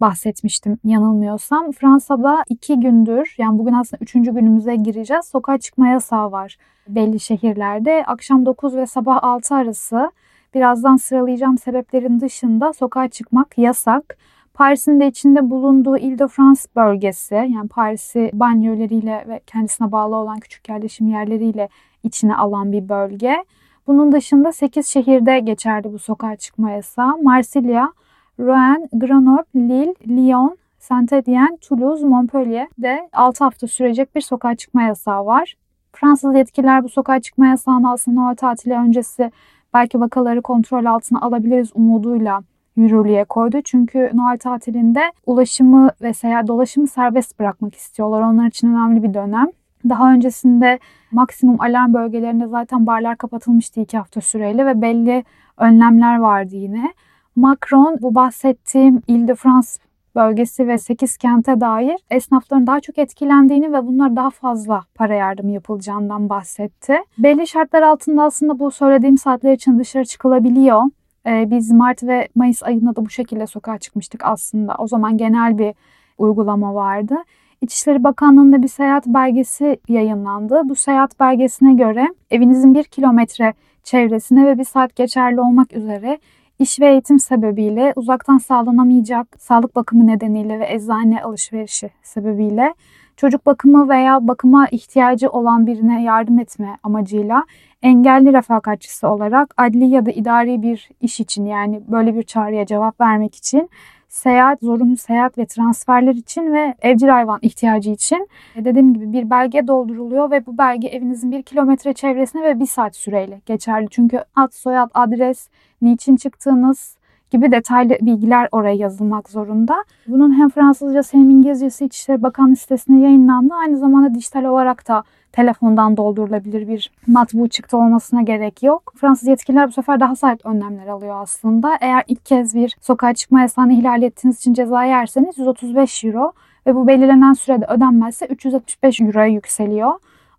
bahsetmiştim 0.00 0.78
yanılmıyorsam. 0.84 1.72
Fransa'da 1.72 2.44
iki 2.48 2.80
gündür 2.80 3.34
yani 3.38 3.58
bugün 3.58 3.72
aslında 3.72 4.02
üçüncü 4.02 4.34
günümüze 4.34 4.76
gireceğiz. 4.76 5.26
Sokağa 5.26 5.58
çıkma 5.58 5.88
yasağı 5.88 6.32
var 6.32 6.56
belli 6.88 7.20
şehirlerde. 7.20 8.04
Akşam 8.06 8.46
9 8.46 8.76
ve 8.76 8.86
sabah 8.86 9.18
6 9.22 9.54
arası 9.54 10.12
birazdan 10.54 10.96
sıralayacağım 10.96 11.58
sebeplerin 11.58 12.20
dışında 12.20 12.72
sokağa 12.72 13.08
çıkmak 13.08 13.58
yasak. 13.58 14.16
Paris'in 14.54 15.00
de 15.00 15.06
içinde 15.06 15.50
bulunduğu 15.50 15.96
Ile-de-France 15.96 16.62
bölgesi 16.76 17.34
yani 17.34 17.68
Paris'i 17.68 18.30
banyolarıyla 18.32 19.24
ve 19.28 19.40
kendisine 19.46 19.92
bağlı 19.92 20.16
olan 20.16 20.40
küçük 20.40 20.68
yerleşim 20.68 21.08
yerleriyle 21.08 21.68
içine 22.02 22.36
alan 22.36 22.72
bir 22.72 22.88
bölge. 22.88 23.44
Bunun 23.86 24.12
dışında 24.12 24.52
8 24.52 24.86
şehirde 24.86 25.38
geçerli 25.38 25.92
bu 25.92 25.98
sokağa 25.98 26.36
çıkma 26.36 26.70
yasağı. 26.70 27.16
Marsilya, 27.22 27.92
Rouen, 28.40 28.88
Grenoble, 28.92 29.44
Lille, 29.54 29.94
Lyon, 30.08 30.56
Saint-Étienne, 30.78 31.58
Toulouse, 31.68 32.06
Montpellier'de 32.06 33.08
6 33.12 33.44
hafta 33.44 33.66
sürecek 33.66 34.14
bir 34.14 34.20
sokağa 34.20 34.54
çıkma 34.54 34.82
yasağı 34.82 35.26
var. 35.26 35.54
Fransız 35.92 36.34
yetkililer 36.34 36.84
bu 36.84 36.88
sokağa 36.88 37.20
çıkma 37.20 37.46
yasağını 37.46 37.92
aslında 37.92 38.20
Noel 38.20 38.36
tatili 38.36 38.74
öncesi 38.74 39.32
belki 39.74 40.00
vakaları 40.00 40.42
kontrol 40.42 40.84
altına 40.84 41.20
alabiliriz 41.20 41.70
umuduyla 41.74 42.42
yürürlüğe 42.76 43.24
koydu. 43.24 43.60
Çünkü 43.64 44.10
Noel 44.14 44.38
tatilinde 44.38 45.00
ulaşımı 45.26 45.90
ve 46.02 46.14
seyahat 46.14 46.48
dolaşımı 46.48 46.86
serbest 46.86 47.38
bırakmak 47.38 47.74
istiyorlar. 47.74 48.20
Onlar 48.20 48.46
için 48.46 48.68
önemli 48.68 49.02
bir 49.02 49.14
dönem. 49.14 49.46
Daha 49.88 50.12
öncesinde 50.12 50.78
maksimum 51.12 51.60
alarm 51.60 51.94
bölgelerinde 51.94 52.46
zaten 52.46 52.86
barlar 52.86 53.16
kapatılmıştı 53.16 53.80
iki 53.80 53.98
hafta 53.98 54.20
süreyle 54.20 54.66
ve 54.66 54.82
belli 54.82 55.24
önlemler 55.58 56.18
vardı 56.18 56.56
yine. 56.56 56.92
Macron 57.36 57.98
bu 58.00 58.14
bahsettiğim 58.14 59.02
Ile-de-France 59.08 59.68
bölgesi 60.14 60.68
ve 60.68 60.78
8 60.78 61.16
kente 61.16 61.60
dair 61.60 61.96
esnafların 62.10 62.66
daha 62.66 62.80
çok 62.80 62.98
etkilendiğini 62.98 63.72
ve 63.72 63.86
bunlar 63.86 64.16
daha 64.16 64.30
fazla 64.30 64.84
para 64.94 65.14
yardımı 65.14 65.50
yapılacağından 65.50 66.28
bahsetti. 66.28 66.96
Belli 67.18 67.46
şartlar 67.46 67.82
altında 67.82 68.22
aslında 68.22 68.58
bu 68.58 68.70
söylediğim 68.70 69.18
saatler 69.18 69.52
için 69.52 69.78
dışarı 69.78 70.04
çıkılabiliyor. 70.04 70.82
Ee, 71.26 71.50
biz 71.50 71.72
Mart 71.72 72.02
ve 72.02 72.28
Mayıs 72.34 72.62
ayında 72.62 72.96
da 72.96 73.04
bu 73.04 73.10
şekilde 73.10 73.46
sokağa 73.46 73.78
çıkmıştık 73.78 74.24
aslında. 74.24 74.74
O 74.78 74.86
zaman 74.86 75.16
genel 75.16 75.58
bir 75.58 75.74
uygulama 76.18 76.74
vardı. 76.74 77.14
İçişleri 77.60 78.04
Bakanlığı'nda 78.04 78.62
bir 78.62 78.68
seyahat 78.68 79.06
belgesi 79.06 79.80
yayınlandı. 79.88 80.62
Bu 80.64 80.74
seyahat 80.74 81.20
belgesine 81.20 81.74
göre 81.74 82.08
evinizin 82.30 82.74
bir 82.74 82.84
kilometre 82.84 83.54
çevresine 83.82 84.46
ve 84.46 84.58
bir 84.58 84.64
saat 84.64 84.96
geçerli 84.96 85.40
olmak 85.40 85.72
üzere 85.72 86.18
iş 86.58 86.80
ve 86.80 86.90
eğitim 86.90 87.18
sebebiyle 87.18 87.92
uzaktan 87.96 88.38
sağlanamayacak 88.38 89.26
sağlık 89.38 89.76
bakımı 89.76 90.06
nedeniyle 90.06 90.60
ve 90.60 90.72
eczane 90.72 91.22
alışverişi 91.22 91.90
sebebiyle 92.02 92.74
çocuk 93.16 93.46
bakımı 93.46 93.88
veya 93.88 94.28
bakıma 94.28 94.66
ihtiyacı 94.70 95.30
olan 95.30 95.66
birine 95.66 96.02
yardım 96.02 96.38
etme 96.38 96.76
amacıyla 96.82 97.44
engelli 97.82 98.32
refakatçisi 98.32 99.06
olarak 99.06 99.54
adli 99.56 99.84
ya 99.84 100.06
da 100.06 100.10
idari 100.10 100.62
bir 100.62 100.90
iş 101.00 101.20
için 101.20 101.46
yani 101.46 101.82
böyle 101.88 102.14
bir 102.14 102.22
çağrıya 102.22 102.66
cevap 102.66 103.00
vermek 103.00 103.34
için 103.34 103.70
seyahat, 104.14 104.60
zorunlu 104.60 104.96
seyahat 104.96 105.38
ve 105.38 105.46
transferler 105.46 106.14
için 106.14 106.52
ve 106.52 106.74
evcil 106.82 107.08
hayvan 107.08 107.38
ihtiyacı 107.42 107.90
için 107.90 108.28
e, 108.56 108.64
dediğim 108.64 108.94
gibi 108.94 109.12
bir 109.12 109.30
belge 109.30 109.66
dolduruluyor 109.66 110.30
ve 110.30 110.46
bu 110.46 110.58
belge 110.58 110.88
evinizin 110.88 111.32
bir 111.32 111.42
kilometre 111.42 111.92
çevresine 111.92 112.42
ve 112.42 112.60
bir 112.60 112.66
saat 112.66 112.96
süreyle 112.96 113.40
geçerli. 113.46 113.86
Çünkü 113.90 114.24
ad, 114.36 114.50
soyad, 114.52 114.90
adres, 114.94 115.48
niçin 115.82 116.16
çıktığınız 116.16 116.96
gibi 117.30 117.52
detaylı 117.52 117.98
bilgiler 118.00 118.48
oraya 118.52 118.74
yazılmak 118.74 119.30
zorunda. 119.30 119.84
Bunun 120.08 120.38
hem 120.38 120.48
Fransızcası 120.48 121.16
hem 121.16 121.30
İngilizcesi 121.30 121.84
İçişleri 121.84 122.22
Bakanlığı 122.22 122.56
sitesine 122.56 123.00
yayınlandı. 123.00 123.54
Aynı 123.54 123.78
zamanda 123.78 124.14
dijital 124.14 124.44
olarak 124.44 124.88
da 124.88 125.04
telefondan 125.32 125.96
doldurulabilir 125.96 126.68
bir 126.68 126.90
matbu 127.06 127.48
çıktı 127.48 127.76
olmasına 127.76 128.22
gerek 128.22 128.62
yok. 128.62 128.92
Fransız 128.96 129.28
yetkililer 129.28 129.68
bu 129.68 129.72
sefer 129.72 130.00
daha 130.00 130.16
sert 130.16 130.46
önlemler 130.46 130.86
alıyor 130.86 131.22
aslında. 131.22 131.78
Eğer 131.80 132.04
ilk 132.08 132.26
kez 132.26 132.54
bir 132.54 132.76
sokağa 132.80 133.14
çıkma 133.14 133.40
yasağını 133.40 133.72
ihlal 133.72 134.02
ettiğiniz 134.02 134.38
için 134.38 134.54
ceza 134.54 134.84
yerseniz 134.84 135.38
135 135.38 136.04
euro 136.04 136.32
ve 136.66 136.74
bu 136.74 136.86
belirlenen 136.86 137.32
sürede 137.32 137.64
ödenmezse 137.64 138.26
375 138.26 139.00
euroya 139.00 139.26
yükseliyor. 139.26 139.92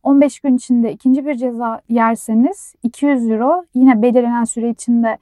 15 0.04 0.40
gün 0.40 0.56
içinde 0.56 0.92
ikinci 0.92 1.26
bir 1.26 1.36
ceza 1.36 1.82
yerseniz 1.90 2.76
200 2.84 3.30
euro 3.30 3.66
yine 3.74 4.02
belirlenen 4.02 4.44
süre 4.44 4.70
içinde 4.70 5.18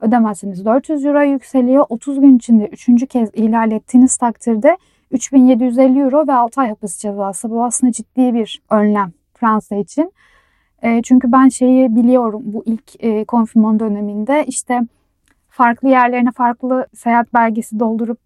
ödemezseniz 0.00 0.64
400 0.64 1.04
euro 1.04 1.22
yükseliyor. 1.22 1.86
30 1.88 2.20
gün 2.20 2.36
içinde 2.36 2.66
üçüncü 2.66 3.06
kez 3.06 3.30
ihlal 3.34 3.72
ettiğiniz 3.72 4.16
takdirde 4.16 4.78
3750 5.10 6.00
euro 6.00 6.26
ve 6.26 6.32
6 6.32 6.60
ay 6.60 6.68
hapis 6.68 6.98
cezası. 6.98 7.50
Bu 7.50 7.64
aslında 7.64 7.92
ciddi 7.92 8.34
bir 8.34 8.62
önlem 8.70 9.12
Fransa 9.34 9.76
için. 9.76 10.12
E, 10.82 11.02
çünkü 11.02 11.32
ben 11.32 11.48
şeyi 11.48 11.96
biliyorum 11.96 12.42
bu 12.44 12.62
ilk 12.66 13.04
e, 13.04 13.24
konfirman 13.24 13.80
döneminde 13.80 14.44
işte 14.46 14.80
farklı 15.48 15.88
yerlerine 15.88 16.32
farklı 16.32 16.86
seyahat 16.94 17.34
belgesi 17.34 17.80
doldurup 17.80 18.18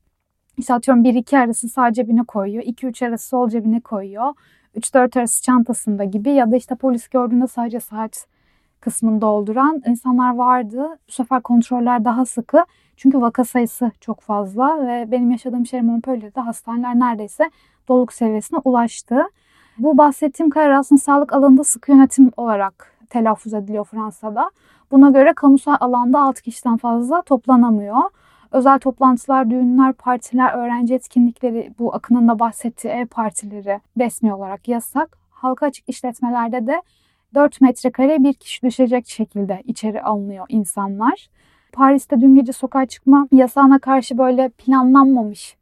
işte 0.59 0.75
atıyorum 0.75 1.05
1-2 1.05 1.39
arası 1.39 1.69
sağ 1.69 1.93
cebine 1.93 2.25
koyuyor. 2.25 2.63
2-3 2.63 3.07
arası 3.09 3.29
sol 3.29 3.49
cebine 3.49 3.81
koyuyor. 3.81 4.35
3-4 4.77 5.19
arası 5.19 5.43
çantasında 5.43 6.05
gibi 6.05 6.31
ya 6.31 6.51
da 6.51 6.57
işte 6.57 6.75
polis 6.75 7.09
gördüğünde 7.09 7.47
sadece 7.47 7.81
saat 7.81 8.27
kısmını 8.81 9.21
dolduran 9.21 9.83
insanlar 9.87 10.35
vardı. 10.35 10.99
Bu 11.09 11.13
sefer 11.13 11.43
kontroller 11.43 12.05
daha 12.05 12.25
sıkı. 12.27 12.65
Çünkü 12.97 13.21
vaka 13.21 13.45
sayısı 13.45 13.91
çok 14.01 14.21
fazla 14.21 14.87
ve 14.87 15.11
benim 15.11 15.31
yaşadığım 15.31 15.67
şehir 15.67 15.83
Montpellier'de 15.83 16.41
hastaneler 16.41 16.99
neredeyse 16.99 17.51
doluluk 17.89 18.13
seviyesine 18.13 18.59
ulaştı. 18.65 19.23
Bu 19.79 19.99
bahsettiğim 19.99 20.51
karar 20.51 20.71
aslında 20.71 21.01
sağlık 21.01 21.33
alanında 21.33 21.65
sıkı 21.65 21.93
yönetim 21.93 22.31
olarak 22.37 22.95
telaffuz 23.11 23.55
ediliyor 23.55 23.85
Fransa'da. 23.85 24.51
Buna 24.91 25.11
göre 25.11 25.33
kamusal 25.33 25.77
alanda 25.81 26.21
6 26.21 26.43
kişiden 26.43 26.77
fazla 26.77 27.23
toplanamıyor. 27.23 28.03
Özel 28.53 28.79
toplantılar, 28.79 29.51
düğünler, 29.51 29.93
partiler, 29.93 30.53
öğrenci 30.53 30.95
etkinlikleri, 30.95 31.75
bu 31.79 31.95
Akın'ın 31.95 32.29
da 32.29 32.39
bahsettiği 32.39 32.93
ev 32.93 33.07
partileri 33.07 33.81
resmi 33.99 34.35
olarak 34.35 34.69
yasak. 34.69 35.19
Halka 35.31 35.67
açık 35.67 35.89
işletmelerde 35.89 36.67
de 36.67 36.83
4 37.35 37.61
metrekare 37.61 38.23
bir 38.23 38.35
kişi 38.35 38.63
düşecek 38.63 39.09
şekilde 39.09 39.63
içeri 39.65 40.03
alınıyor 40.03 40.47
insanlar. 40.49 41.29
Paris'te 41.73 42.21
dün 42.21 42.37
gece 42.37 42.53
sokağa 42.53 42.87
çıkma 42.87 43.29
yasağına 43.33 43.79
karşı 43.79 44.19
böyle 44.19 44.49
planlanmamış 44.49 45.57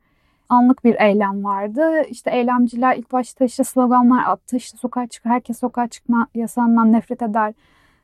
anlık 0.48 0.84
bir 0.84 0.94
eylem 1.00 1.44
vardı. 1.44 2.02
İşte 2.10 2.30
eylemciler 2.30 2.96
ilk 2.96 3.12
başta 3.12 3.44
işte 3.44 3.64
sloganlar 3.64 4.24
attı. 4.24 4.56
İşte 4.56 4.78
sokağa 4.78 5.06
çık, 5.06 5.24
herkes 5.24 5.58
sokağa 5.58 5.88
çıkma 5.88 6.26
yasağından 6.34 6.92
nefret 6.92 7.22
eder 7.22 7.54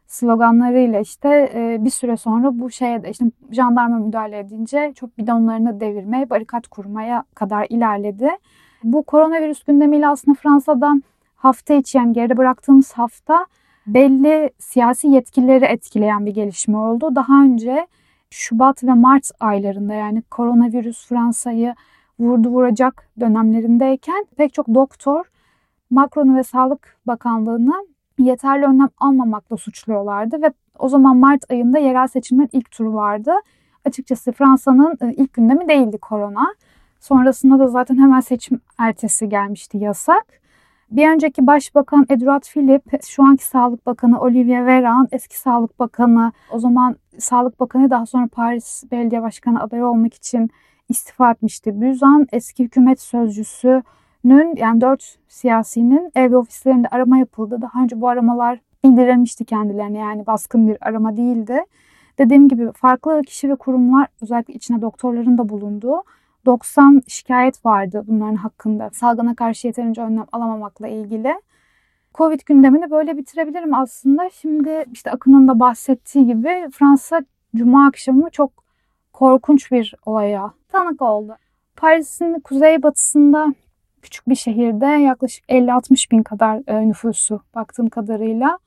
sloganlarıyla 0.06 1.00
işte 1.00 1.52
e, 1.54 1.84
bir 1.84 1.90
süre 1.90 2.16
sonra 2.16 2.58
bu 2.58 2.70
şeye 2.70 3.02
de 3.02 3.10
işte 3.10 3.24
jandarma 3.50 3.98
müdahale 3.98 4.38
edince 4.38 4.92
çok 4.94 5.18
bidonlarını 5.18 5.80
devirmeye, 5.80 6.30
barikat 6.30 6.68
kurmaya 6.68 7.24
kadar 7.34 7.66
ilerledi. 7.70 8.28
Bu 8.84 9.02
koronavirüs 9.02 9.64
gündemiyle 9.64 10.08
aslında 10.08 10.38
Fransa'dan 10.42 11.02
hafta 11.42 11.74
içi 11.74 11.98
yani 11.98 12.12
geride 12.12 12.36
bıraktığımız 12.36 12.92
hafta 12.92 13.46
belli 13.86 14.50
siyasi 14.58 15.08
yetkilileri 15.08 15.64
etkileyen 15.64 16.26
bir 16.26 16.34
gelişme 16.34 16.76
oldu. 16.76 17.14
Daha 17.14 17.42
önce 17.42 17.86
Şubat 18.30 18.84
ve 18.84 18.94
Mart 18.94 19.30
aylarında 19.40 19.94
yani 19.94 20.22
koronavirüs 20.22 21.06
Fransa'yı 21.06 21.74
vurdu 22.18 22.48
vuracak 22.48 23.08
dönemlerindeyken 23.20 24.26
pek 24.36 24.54
çok 24.54 24.68
doktor 24.68 25.24
Macron'u 25.90 26.36
ve 26.36 26.42
Sağlık 26.42 26.96
Bakanlığı'nı 27.06 27.86
yeterli 28.18 28.64
önlem 28.66 28.88
almamakla 28.98 29.56
suçluyorlardı 29.56 30.42
ve 30.42 30.52
o 30.78 30.88
zaman 30.88 31.16
Mart 31.16 31.50
ayında 31.50 31.78
yerel 31.78 32.06
seçimlerin 32.06 32.50
ilk 32.52 32.70
turu 32.70 32.94
vardı. 32.94 33.32
Açıkçası 33.84 34.32
Fransa'nın 34.32 34.98
e, 35.00 35.12
ilk 35.12 35.32
gündemi 35.32 35.68
değildi 35.68 35.98
korona. 35.98 36.54
Sonrasında 37.00 37.58
da 37.58 37.68
zaten 37.68 37.96
hemen 37.96 38.20
seçim 38.20 38.60
ertesi 38.78 39.28
gelmişti 39.28 39.78
yasak. 39.78 40.41
Bir 40.92 41.08
önceki 41.08 41.46
Başbakan 41.46 42.06
Edouard 42.08 42.42
Philippe, 42.42 42.98
şu 43.08 43.22
anki 43.22 43.44
Sağlık 43.44 43.86
Bakanı 43.86 44.20
Olivier 44.20 44.62
Véran, 44.62 45.08
eski 45.12 45.38
Sağlık 45.38 45.78
Bakanı, 45.78 46.32
o 46.50 46.58
zaman 46.58 46.96
Sağlık 47.18 47.60
Bakanı 47.60 47.90
daha 47.90 48.06
sonra 48.06 48.28
Paris 48.32 48.84
Belediye 48.90 49.22
Başkanı 49.22 49.62
adayı 49.62 49.86
olmak 49.86 50.14
için 50.14 50.50
istifa 50.88 51.30
etmişti. 51.30 51.80
Büzan 51.80 52.26
eski 52.32 52.64
hükümet 52.64 53.00
sözcüsünün 53.00 54.56
yani 54.56 54.80
dört 54.80 55.18
siyasinin 55.28 56.12
ev 56.14 56.36
ofislerinde 56.36 56.88
arama 56.88 57.18
yapıldı. 57.18 57.58
Daha 57.62 57.82
önce 57.82 58.00
bu 58.00 58.08
aramalar 58.08 58.58
indirilmişti 58.82 59.44
kendilerine 59.44 59.98
yani 59.98 60.26
baskın 60.26 60.68
bir 60.68 60.76
arama 60.80 61.16
değildi. 61.16 61.64
Dediğim 62.18 62.48
gibi 62.48 62.72
farklı 62.72 63.22
kişi 63.22 63.50
ve 63.50 63.54
kurumlar 63.54 64.06
özellikle 64.22 64.54
içine 64.54 64.82
doktorların 64.82 65.38
da 65.38 65.48
bulunduğu 65.48 66.02
90 66.46 67.02
şikayet 67.08 67.66
vardı 67.66 68.04
bunların 68.06 68.34
hakkında. 68.34 68.90
Salgına 68.92 69.34
karşı 69.34 69.66
yeterince 69.66 70.02
önlem 70.02 70.26
alamamakla 70.32 70.88
ilgili. 70.88 71.34
Covid 72.14 72.40
gündemini 72.46 72.90
böyle 72.90 73.16
bitirebilirim 73.16 73.74
aslında. 73.74 74.30
Şimdi 74.30 74.84
işte 74.92 75.10
Akın'ın 75.10 75.48
da 75.48 75.60
bahsettiği 75.60 76.26
gibi 76.26 76.68
Fransa 76.72 77.20
Cuma 77.56 77.86
akşamı 77.86 78.30
çok 78.30 78.64
korkunç 79.12 79.72
bir 79.72 79.94
olaya 80.06 80.52
tanık 80.68 81.02
oldu. 81.02 81.36
Paris'in 81.76 82.40
kuzeybatısında 82.40 83.54
küçük 84.02 84.28
bir 84.28 84.34
şehirde 84.34 84.86
yaklaşık 84.86 85.44
50-60 85.48 86.10
bin 86.10 86.22
kadar 86.22 86.60
e, 86.66 86.88
nüfusu 86.88 87.40
baktığım 87.54 87.88
kadarıyla 87.88 88.58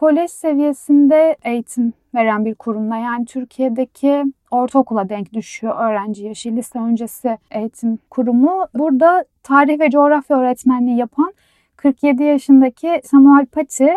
kolej 0.00 0.30
seviyesinde 0.30 1.36
eğitim 1.44 1.92
veren 2.14 2.44
bir 2.44 2.54
kurumda 2.54 2.96
yani 2.96 3.24
Türkiye'deki 3.26 4.24
ortaokula 4.50 5.08
denk 5.08 5.32
düşüyor 5.32 5.74
öğrenci 5.78 6.24
yaşı 6.24 6.56
lise 6.56 6.78
öncesi 6.78 7.38
eğitim 7.50 7.98
kurumu. 8.10 8.66
Burada 8.74 9.24
tarih 9.42 9.80
ve 9.80 9.90
coğrafya 9.90 10.38
öğretmenliği 10.38 10.96
yapan 10.96 11.32
47 11.76 12.22
yaşındaki 12.22 13.00
Samuel 13.04 13.46
Pati 13.46 13.88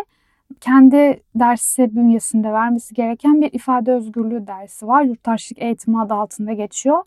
kendi 0.60 1.22
dersi 1.34 1.96
bünyesinde 1.96 2.52
vermesi 2.52 2.94
gereken 2.94 3.42
bir 3.42 3.52
ifade 3.52 3.92
özgürlüğü 3.92 4.46
dersi 4.46 4.86
var. 4.86 5.02
Yurttaşlık 5.02 5.62
eğitimi 5.62 6.00
adı 6.00 6.14
altında 6.14 6.52
geçiyor. 6.52 7.02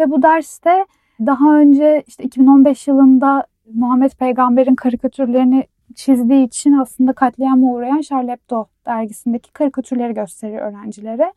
Ve 0.00 0.10
bu 0.10 0.22
derste 0.22 0.86
Daha 1.20 1.58
önce 1.58 2.02
işte 2.06 2.24
2015 2.24 2.88
yılında 2.88 3.46
Muhammed 3.74 4.10
Peygamber'in 4.10 4.74
karikatürlerini 4.74 5.66
çizdiği 5.92 6.46
için 6.46 6.72
aslında 6.72 7.12
katliama 7.12 7.66
uğrayan 7.66 8.00
Charlie 8.00 8.30
Hebdo 8.30 8.66
dergisindeki 8.86 9.52
karikatürleri 9.52 10.14
gösteriyor 10.14 10.72
öğrencilere. 10.72 11.32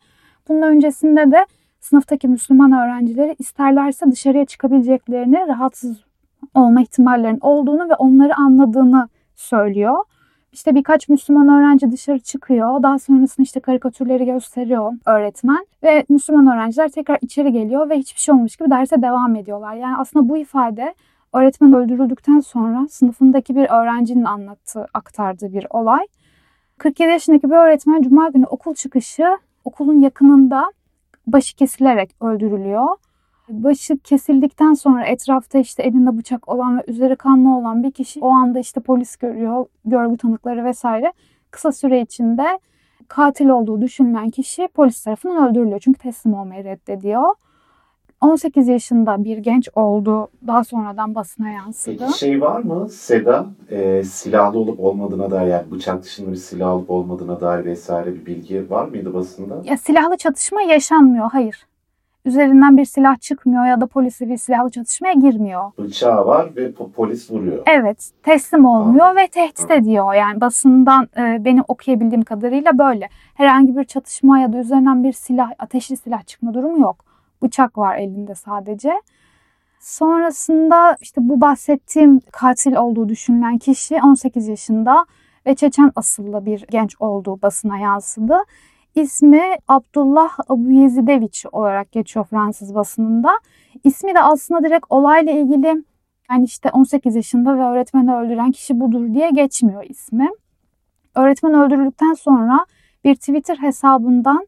Bunun 0.48 0.62
öncesinde 0.62 1.30
de 1.30 1.46
sınıftaki 1.80 2.28
Müslüman 2.28 2.72
öğrencileri 2.72 3.36
isterlerse 3.38 4.10
dışarıya 4.10 4.44
çıkabileceklerini, 4.44 5.48
rahatsız 5.48 5.96
olma 6.54 6.82
ihtimallerinin 6.82 7.40
olduğunu 7.40 7.88
ve 7.88 7.94
onları 7.94 8.34
anladığını 8.36 9.08
söylüyor. 9.34 10.04
İşte 10.52 10.74
birkaç 10.74 11.08
Müslüman 11.08 11.48
öğrenci 11.48 11.92
dışarı 11.92 12.18
çıkıyor. 12.18 12.82
Daha 12.82 12.98
sonrasında 12.98 13.42
işte 13.42 13.60
karikatürleri 13.60 14.24
gösteriyor 14.24 14.92
öğretmen. 15.06 15.66
Ve 15.82 16.04
Müslüman 16.08 16.46
öğrenciler 16.56 16.88
tekrar 16.88 17.18
içeri 17.20 17.52
geliyor 17.52 17.90
ve 17.90 17.98
hiçbir 17.98 18.20
şey 18.20 18.34
olmuş 18.34 18.56
gibi 18.56 18.70
derse 18.70 19.02
devam 19.02 19.36
ediyorlar. 19.36 19.74
Yani 19.74 19.96
aslında 19.96 20.28
bu 20.28 20.36
ifade 20.36 20.94
öğretmen 21.32 21.72
öldürüldükten 21.72 22.40
sonra 22.40 22.88
sınıfındaki 22.88 23.56
bir 23.56 23.68
öğrencinin 23.68 24.24
anlattığı, 24.24 24.86
aktardığı 24.94 25.52
bir 25.52 25.66
olay. 25.70 26.06
47 26.78 27.10
yaşındaki 27.10 27.50
bir 27.50 27.56
öğretmen 27.56 28.02
cuma 28.02 28.28
günü 28.28 28.46
okul 28.46 28.74
çıkışı 28.74 29.38
okulun 29.64 30.00
yakınında 30.00 30.72
başı 31.26 31.56
kesilerek 31.56 32.10
öldürülüyor. 32.20 32.88
Başı 33.48 33.98
kesildikten 33.98 34.74
sonra 34.74 35.04
etrafta 35.06 35.58
işte 35.58 35.82
elinde 35.82 36.18
bıçak 36.18 36.48
olan 36.48 36.78
ve 36.78 36.82
üzeri 36.86 37.16
kanlı 37.16 37.56
olan 37.56 37.82
bir 37.82 37.90
kişi 37.90 38.20
o 38.20 38.28
anda 38.28 38.58
işte 38.58 38.80
polis 38.80 39.16
görüyor, 39.16 39.66
görgü 39.84 40.16
tanıkları 40.16 40.64
vesaire. 40.64 41.12
Kısa 41.50 41.72
süre 41.72 42.00
içinde 42.00 42.58
katil 43.08 43.48
olduğu 43.48 43.82
düşünülen 43.82 44.30
kişi 44.30 44.68
polis 44.68 45.04
tarafından 45.04 45.50
öldürülüyor. 45.50 45.80
Çünkü 45.80 45.98
teslim 45.98 46.34
olmayı 46.34 46.64
reddediyor. 46.64 47.34
18 48.20 48.68
yaşında 48.68 49.24
bir 49.24 49.38
genç 49.38 49.68
oldu. 49.74 50.28
Daha 50.46 50.64
sonradan 50.64 51.14
basına 51.14 51.50
yansıdı. 51.50 51.96
Peki 51.98 52.18
şey 52.18 52.40
var 52.40 52.60
mı 52.62 52.88
Seda 52.88 53.46
e, 53.70 54.04
silahlı 54.04 54.58
olup 54.58 54.80
olmadığına 54.80 55.30
dair 55.30 55.46
yani 55.46 55.70
bıçak 55.70 56.02
dışında 56.02 56.30
bir 56.30 56.36
silah 56.36 56.74
olup 56.74 56.90
olmadığına 56.90 57.40
dair 57.40 57.64
vesaire 57.64 58.14
bir 58.14 58.26
bilgi 58.26 58.70
var 58.70 58.84
mıydı 58.84 59.14
basında? 59.14 59.60
Ya 59.64 59.76
silahlı 59.76 60.16
çatışma 60.16 60.62
yaşanmıyor. 60.62 61.30
Hayır. 61.32 61.66
Üzerinden 62.24 62.76
bir 62.76 62.84
silah 62.84 63.20
çıkmıyor 63.20 63.66
ya 63.66 63.80
da 63.80 63.86
polisi 63.86 64.28
bir 64.28 64.36
silahlı 64.36 64.70
çatışmaya 64.70 65.12
girmiyor. 65.12 65.70
Bıçağı 65.78 66.26
var 66.26 66.56
ve 66.56 66.70
po- 66.70 66.90
polis 66.92 67.30
vuruyor. 67.30 67.62
Evet, 67.66 68.10
teslim 68.22 68.64
olmuyor 68.64 69.16
ve 69.16 69.28
tehdit 69.28 69.70
ediyor. 69.70 70.14
Yani 70.14 70.40
basından 70.40 71.08
e, 71.16 71.44
benim 71.44 71.64
okuyabildiğim 71.68 72.22
kadarıyla 72.24 72.78
böyle. 72.78 73.08
Herhangi 73.34 73.76
bir 73.76 73.84
çatışma 73.84 74.38
ya 74.38 74.52
da 74.52 74.58
üzerinden 74.58 75.04
bir 75.04 75.12
silah, 75.12 75.50
ateşli 75.58 75.96
silah 75.96 76.22
çıkma 76.26 76.54
durumu 76.54 76.78
yok. 76.80 77.04
Bıçak 77.42 77.78
var 77.78 77.96
elinde 77.96 78.34
sadece. 78.34 78.92
Sonrasında 79.80 80.96
işte 81.00 81.20
bu 81.28 81.40
bahsettiğim 81.40 82.20
katil 82.32 82.76
olduğu 82.76 83.08
düşünülen 83.08 83.58
kişi 83.58 84.02
18 84.02 84.48
yaşında 84.48 85.06
ve 85.46 85.54
Çeçen 85.54 85.92
asıllı 85.96 86.46
bir 86.46 86.66
genç 86.70 86.96
olduğu 87.00 87.42
basına 87.42 87.78
yansıdı. 87.78 88.38
İsmi 88.94 89.42
Abdullah 89.68 90.38
Abu 90.48 90.70
Yezideviç 90.70 91.46
olarak 91.52 91.92
geçiyor 91.92 92.26
Fransız 92.30 92.74
basınında. 92.74 93.30
İsmi 93.84 94.14
de 94.14 94.22
aslında 94.22 94.64
direkt 94.64 94.86
olayla 94.90 95.32
ilgili 95.32 95.84
yani 96.30 96.44
işte 96.44 96.70
18 96.70 97.16
yaşında 97.16 97.58
ve 97.58 97.62
öğretmeni 97.62 98.14
öldüren 98.14 98.52
kişi 98.52 98.80
budur 98.80 99.14
diye 99.14 99.30
geçmiyor 99.30 99.84
ismi. 99.84 100.28
Öğretmen 101.14 101.54
öldürüldükten 101.54 102.14
sonra 102.14 102.66
bir 103.04 103.14
Twitter 103.14 103.56
hesabından 103.56 104.46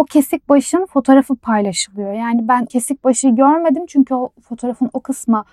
o 0.00 0.04
kesik 0.04 0.48
başın 0.48 0.86
fotoğrafı 0.86 1.36
paylaşılıyor. 1.36 2.12
Yani 2.12 2.48
ben 2.48 2.66
kesik 2.66 3.04
başı 3.04 3.28
görmedim 3.28 3.86
çünkü 3.88 4.14
o 4.14 4.30
fotoğrafın 4.42 4.90
o 4.92 5.00
kısmı 5.00 5.44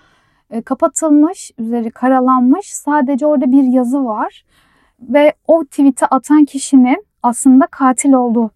e, 0.50 0.62
kapatılmış, 0.62 1.50
üzeri 1.58 1.90
karalanmış. 1.90 2.74
Sadece 2.74 3.26
orada 3.26 3.52
bir 3.52 3.62
yazı 3.62 4.04
var 4.04 4.44
ve 5.00 5.32
o 5.46 5.64
tweet'i 5.64 6.06
atan 6.06 6.44
kişinin 6.44 7.04
aslında 7.22 7.66
katil 7.66 8.12
olduğu. 8.12 8.50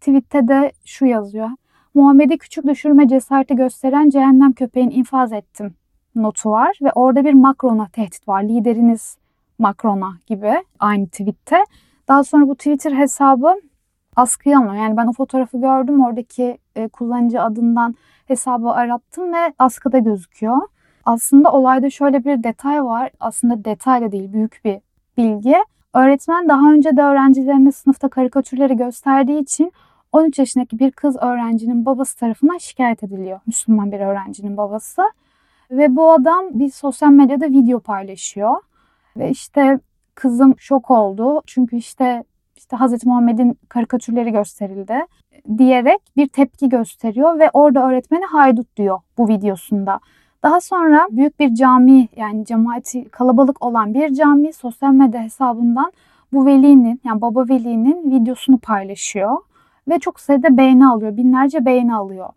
Tweette 0.00 0.48
de 0.48 0.72
şu 0.84 1.06
yazıyor. 1.06 1.48
Muhammed'i 1.94 2.38
küçük 2.38 2.66
düşürme 2.66 3.08
cesareti 3.08 3.56
gösteren 3.56 4.10
cehennem 4.10 4.52
köpeğini 4.52 4.94
infaz 4.94 5.32
ettim 5.32 5.74
notu 6.14 6.50
var 6.50 6.78
ve 6.82 6.92
orada 6.92 7.24
bir 7.24 7.34
Macron'a 7.34 7.88
tehdit 7.88 8.28
var. 8.28 8.42
Lideriniz 8.42 9.16
Macron'a 9.58 10.12
gibi 10.26 10.64
aynı 10.78 11.06
tweette. 11.06 11.64
Daha 12.08 12.24
sonra 12.24 12.48
bu 12.48 12.54
Twitter 12.54 12.92
hesabı 12.92 13.54
askıya 14.18 14.58
alınıyor. 14.58 14.74
Yani 14.74 14.96
ben 14.96 15.06
o 15.06 15.12
fotoğrafı 15.12 15.60
gördüm. 15.60 16.04
Oradaki 16.04 16.58
e, 16.76 16.88
kullanıcı 16.88 17.42
adından 17.42 17.94
hesabı 18.26 18.70
arattım 18.70 19.32
ve 19.32 19.52
askıda 19.58 19.98
gözüküyor. 19.98 20.58
Aslında 21.04 21.52
olayda 21.52 21.90
şöyle 21.90 22.24
bir 22.24 22.42
detay 22.42 22.84
var. 22.84 23.10
Aslında 23.20 23.64
detay 23.64 24.00
da 24.00 24.12
değil, 24.12 24.32
büyük 24.32 24.60
bir 24.64 24.78
bilgi. 25.16 25.56
Öğretmen 25.94 26.48
daha 26.48 26.72
önce 26.72 26.96
de 26.96 27.02
öğrencilerine 27.02 27.72
sınıfta 27.72 28.08
karikatürleri 28.08 28.76
gösterdiği 28.76 29.40
için 29.40 29.72
13 30.12 30.38
yaşındaki 30.38 30.78
bir 30.78 30.90
kız 30.90 31.16
öğrencinin 31.16 31.86
babası 31.86 32.18
tarafından 32.18 32.58
şikayet 32.58 33.02
ediliyor. 33.02 33.40
Müslüman 33.46 33.92
bir 33.92 34.00
öğrencinin 34.00 34.56
babası. 34.56 35.02
Ve 35.70 35.96
bu 35.96 36.12
adam 36.12 36.44
bir 36.50 36.70
sosyal 36.70 37.10
medyada 37.10 37.46
video 37.46 37.80
paylaşıyor. 37.80 38.54
Ve 39.16 39.30
işte 39.30 39.80
kızım 40.14 40.54
şok 40.58 40.90
oldu. 40.90 41.42
Çünkü 41.46 41.76
işte 41.76 42.24
işte 42.58 42.76
Hazreti 42.76 43.08
Muhammed'in 43.08 43.58
karikatürleri 43.68 44.32
gösterildi 44.32 45.06
diyerek 45.58 46.00
bir 46.16 46.28
tepki 46.28 46.68
gösteriyor 46.68 47.38
ve 47.38 47.50
orada 47.52 47.88
öğretmeni 47.88 48.24
haydut 48.24 48.76
diyor 48.76 49.00
bu 49.18 49.28
videosunda. 49.28 50.00
Daha 50.42 50.60
sonra 50.60 51.08
büyük 51.10 51.40
bir 51.40 51.54
cami 51.54 52.08
yani 52.16 52.44
cemaati 52.46 53.08
kalabalık 53.08 53.62
olan 53.64 53.94
bir 53.94 54.14
cami 54.14 54.52
sosyal 54.52 54.92
medya 54.92 55.22
hesabından 55.22 55.92
bu 56.32 56.46
velinin 56.46 57.00
yani 57.04 57.20
baba 57.20 57.48
velinin 57.48 58.10
videosunu 58.10 58.58
paylaşıyor 58.58 59.36
ve 59.88 59.98
çok 59.98 60.20
sayıda 60.20 60.56
beğeni 60.56 60.86
alıyor. 60.86 61.16
Binlerce 61.16 61.64
beğeni 61.64 61.94
alıyor. 61.94 62.28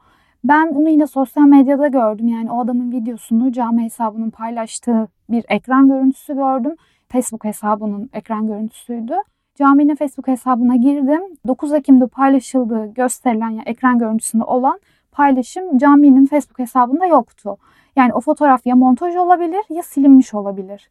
Ben 0.43 0.75
bunu 0.75 0.89
yine 0.89 1.07
sosyal 1.07 1.43
medyada 1.43 1.87
gördüm. 1.87 2.27
Yani 2.27 2.51
o 2.51 2.59
adamın 2.61 2.91
videosunu 2.91 3.51
cami 3.51 3.83
hesabının 3.83 4.29
paylaştığı 4.29 5.07
bir 5.29 5.45
ekran 5.49 5.87
görüntüsü 5.87 6.33
gördüm. 6.33 6.75
Facebook 7.09 7.43
hesabının 7.43 8.09
ekran 8.13 8.47
görüntüsüydü. 8.47 9.13
Caminin 9.55 9.95
Facebook 9.95 10.27
hesabına 10.27 10.75
girdim. 10.75 11.21
9 11.47 11.73
Ekim'de 11.73 12.07
paylaşıldığı 12.07 12.85
gösterilen 12.93 13.49
yani 13.49 13.63
ekran 13.65 13.99
görüntüsünde 13.99 14.43
olan 14.43 14.79
paylaşım 15.11 15.77
caminin 15.77 16.25
Facebook 16.25 16.59
hesabında 16.59 17.05
yoktu. 17.05 17.57
Yani 17.95 18.13
o 18.13 18.21
fotoğraf 18.21 18.65
ya 18.65 18.75
montaj 18.75 19.15
olabilir 19.15 19.63
ya 19.69 19.83
silinmiş 19.83 20.33
olabilir. 20.33 20.89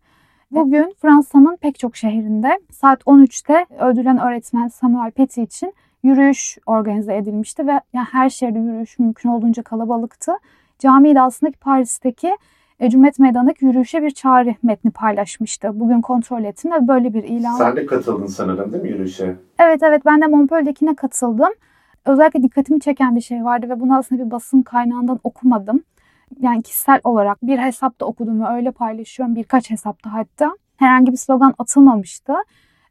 Bugün 0.50 0.94
Fransa'nın 1.02 1.56
pek 1.56 1.78
çok 1.78 1.96
şehrinde 1.96 2.60
saat 2.72 3.02
13'te 3.02 3.66
öldürülen 3.78 4.18
öğretmen 4.18 4.68
Samuel 4.68 5.10
Paty 5.10 5.42
için 5.42 5.74
yürüyüş 6.02 6.58
organize 6.66 7.16
edilmişti 7.16 7.66
ve 7.66 7.80
yani 7.92 8.06
her 8.12 8.30
şehirde 8.30 8.58
yürüyüş 8.58 8.98
mümkün 8.98 9.28
olduğunca 9.28 9.62
kalabalıktı. 9.62 10.32
Cami 10.78 11.14
de 11.14 11.20
aslında 11.20 11.52
Paris'teki 11.60 12.36
Cumhuriyet 12.88 13.18
Meydanı'ndaki 13.18 13.64
yürüyüşe 13.64 14.02
bir 14.02 14.10
çağrı 14.10 14.54
metni 14.62 14.90
paylaşmıştı. 14.90 15.80
Bugün 15.80 16.00
kontrol 16.00 16.44
ettim 16.44 16.72
ve 16.72 16.88
böyle 16.88 17.14
bir 17.14 17.22
ilan. 17.22 17.56
Sen 17.56 17.76
de 17.76 17.86
katıldın 17.86 18.26
sanırım 18.26 18.72
değil 18.72 18.82
mi 18.82 18.90
yürüyüşe? 18.90 19.36
Evet 19.58 19.82
evet 19.82 20.02
ben 20.06 20.20
de 20.22 20.26
Montpellier'dekine 20.26 20.94
katıldım. 20.94 21.52
Özellikle 22.06 22.42
dikkatimi 22.42 22.80
çeken 22.80 23.16
bir 23.16 23.20
şey 23.20 23.44
vardı 23.44 23.68
ve 23.68 23.80
bunu 23.80 23.96
aslında 23.96 24.24
bir 24.26 24.30
basın 24.30 24.62
kaynağından 24.62 25.20
okumadım. 25.24 25.82
Yani 26.40 26.62
kişisel 26.62 27.00
olarak 27.04 27.42
bir 27.42 27.58
hesapta 27.58 28.06
okudum 28.06 28.42
ve 28.42 28.48
öyle 28.48 28.70
paylaşıyorum 28.70 29.36
birkaç 29.36 29.70
hesapta 29.70 30.12
hatta. 30.12 30.52
Herhangi 30.76 31.12
bir 31.12 31.16
slogan 31.16 31.54
atılmamıştı. 31.58 32.34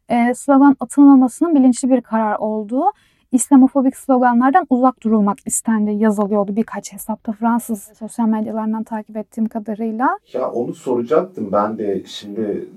E, 0.08 0.34
slogan 0.34 0.76
atılmamasının 0.80 1.54
bilinçli 1.54 1.90
bir 1.90 2.00
karar 2.00 2.36
olduğu 2.36 2.84
İslamofobik 3.32 3.96
sloganlardan 3.96 4.66
uzak 4.70 5.02
durulmak 5.02 5.38
istendi 5.46 5.90
yazılıyordu 5.90 6.56
birkaç 6.56 6.92
hesapta 6.92 7.32
Fransız 7.32 7.90
sosyal 7.98 8.28
medyalarından 8.28 8.82
takip 8.82 9.16
ettiğim 9.16 9.48
kadarıyla. 9.48 10.18
Ya 10.32 10.50
onu 10.50 10.74
soracaktım 10.74 11.52
ben 11.52 11.78
de 11.78 12.02
şimdi 12.06 12.68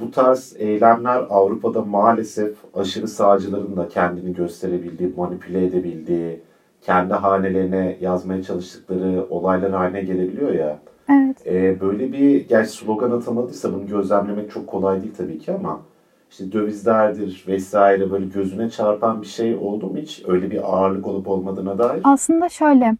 bu 0.00 0.10
tarz 0.10 0.54
eylemler 0.58 1.26
Avrupa'da 1.30 1.84
maalesef 1.84 2.56
aşırı 2.74 3.08
sağcıların 3.08 3.76
da 3.76 3.88
kendini 3.88 4.34
gösterebildiği, 4.34 5.12
manipüle 5.16 5.66
edebildiği, 5.66 6.40
kendi 6.80 7.14
hanelerine 7.14 7.96
yazmaya 8.00 8.42
çalıştıkları 8.42 9.26
olaylar 9.30 9.70
haline 9.70 10.02
gelebiliyor 10.02 10.52
ya. 10.52 10.78
Evet. 11.10 11.46
Ee, 11.46 11.80
böyle 11.80 12.12
bir, 12.12 12.48
gerçi 12.48 12.70
slogan 12.70 13.10
atılmadıysa 13.10 13.72
bunu 13.72 13.86
gözlemlemek 13.86 14.50
çok 14.50 14.66
kolay 14.66 15.02
değil 15.02 15.14
tabii 15.16 15.38
ki 15.38 15.52
ama 15.52 15.80
işte 16.30 16.52
dövizlerdir 16.52 17.44
vesaire 17.48 18.10
böyle 18.10 18.26
gözüne 18.26 18.70
çarpan 18.70 19.22
bir 19.22 19.26
şey 19.26 19.56
oldu 19.56 19.90
mu 19.90 19.96
hiç? 19.96 20.22
Öyle 20.28 20.50
bir 20.50 20.74
ağırlık 20.74 21.06
olup 21.06 21.28
olmadığına 21.28 21.78
dair. 21.78 22.00
Aslında 22.04 22.48
şöyle 22.48 22.96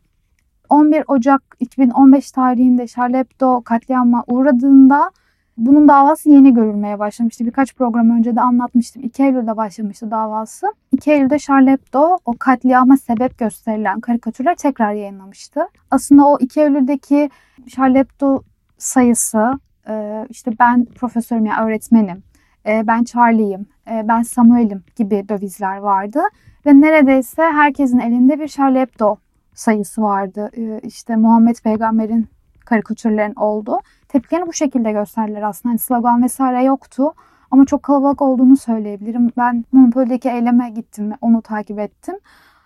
11 0.68 1.04
Ocak 1.08 1.42
2015 1.60 2.32
tarihinde 2.32 2.86
Charlie 2.86 3.18
Hebdo 3.18 3.62
katliama 3.62 4.24
uğradığında 4.26 5.10
Bunun 5.58 5.88
davası 5.88 6.30
yeni 6.30 6.54
görülmeye 6.54 6.98
başlamıştı. 6.98 7.46
Birkaç 7.46 7.74
program 7.74 8.10
önce 8.10 8.36
de 8.36 8.40
anlatmıştım. 8.40 9.02
2 9.02 9.22
Eylül'de 9.22 9.56
başlamıştı 9.56 10.10
davası. 10.10 10.66
2 10.92 11.10
Eylül'de 11.10 11.38
Charlie 11.38 11.70
Hebdo 11.70 12.18
o 12.24 12.34
katliama 12.38 12.96
sebep 12.96 13.38
gösterilen 13.38 14.00
karikatürler 14.00 14.54
tekrar 14.54 14.92
yayınlamıştı. 14.92 15.60
Aslında 15.90 16.26
o 16.26 16.38
2 16.40 16.60
Eylül'deki 16.60 17.30
Charlie 17.68 17.98
Hebdo 17.98 18.42
sayısı 18.78 19.52
e, 19.88 20.26
işte 20.30 20.50
ben 20.58 20.84
profesörüm 20.84 21.46
ya 21.46 21.54
yani 21.54 21.66
öğretmenim, 21.66 22.22
e, 22.66 22.86
ben 22.86 23.04
Charlie'yim, 23.04 23.66
e, 23.90 24.08
ben 24.08 24.22
Samuel'im 24.22 24.84
gibi 24.96 25.28
dövizler 25.28 25.76
vardı. 25.76 26.20
Ve 26.66 26.80
neredeyse 26.80 27.42
herkesin 27.42 27.98
elinde 27.98 28.40
bir 28.40 28.48
Charlie 28.48 28.80
Hebdo 28.80 29.16
sayısı 29.54 30.02
vardı. 30.02 30.50
İşte 30.82 31.16
Muhammed 31.16 31.56
Peygamber'in 31.64 32.28
karikatürlerin 32.64 33.34
oldu. 33.34 33.78
Tepkilerini 34.08 34.46
bu 34.46 34.52
şekilde 34.52 34.92
gösterdiler 34.92 35.42
aslında. 35.42 35.70
Hani 35.70 35.78
slogan 35.78 36.22
vesaire 36.22 36.64
yoktu. 36.64 37.12
Ama 37.50 37.64
çok 37.64 37.82
kalabalık 37.82 38.22
olduğunu 38.22 38.56
söyleyebilirim. 38.56 39.30
Ben 39.36 39.64
Montpellier'deki 39.72 40.28
eyleme 40.28 40.70
gittim. 40.70 41.12
Onu 41.20 41.42
takip 41.42 41.78
ettim. 41.78 42.14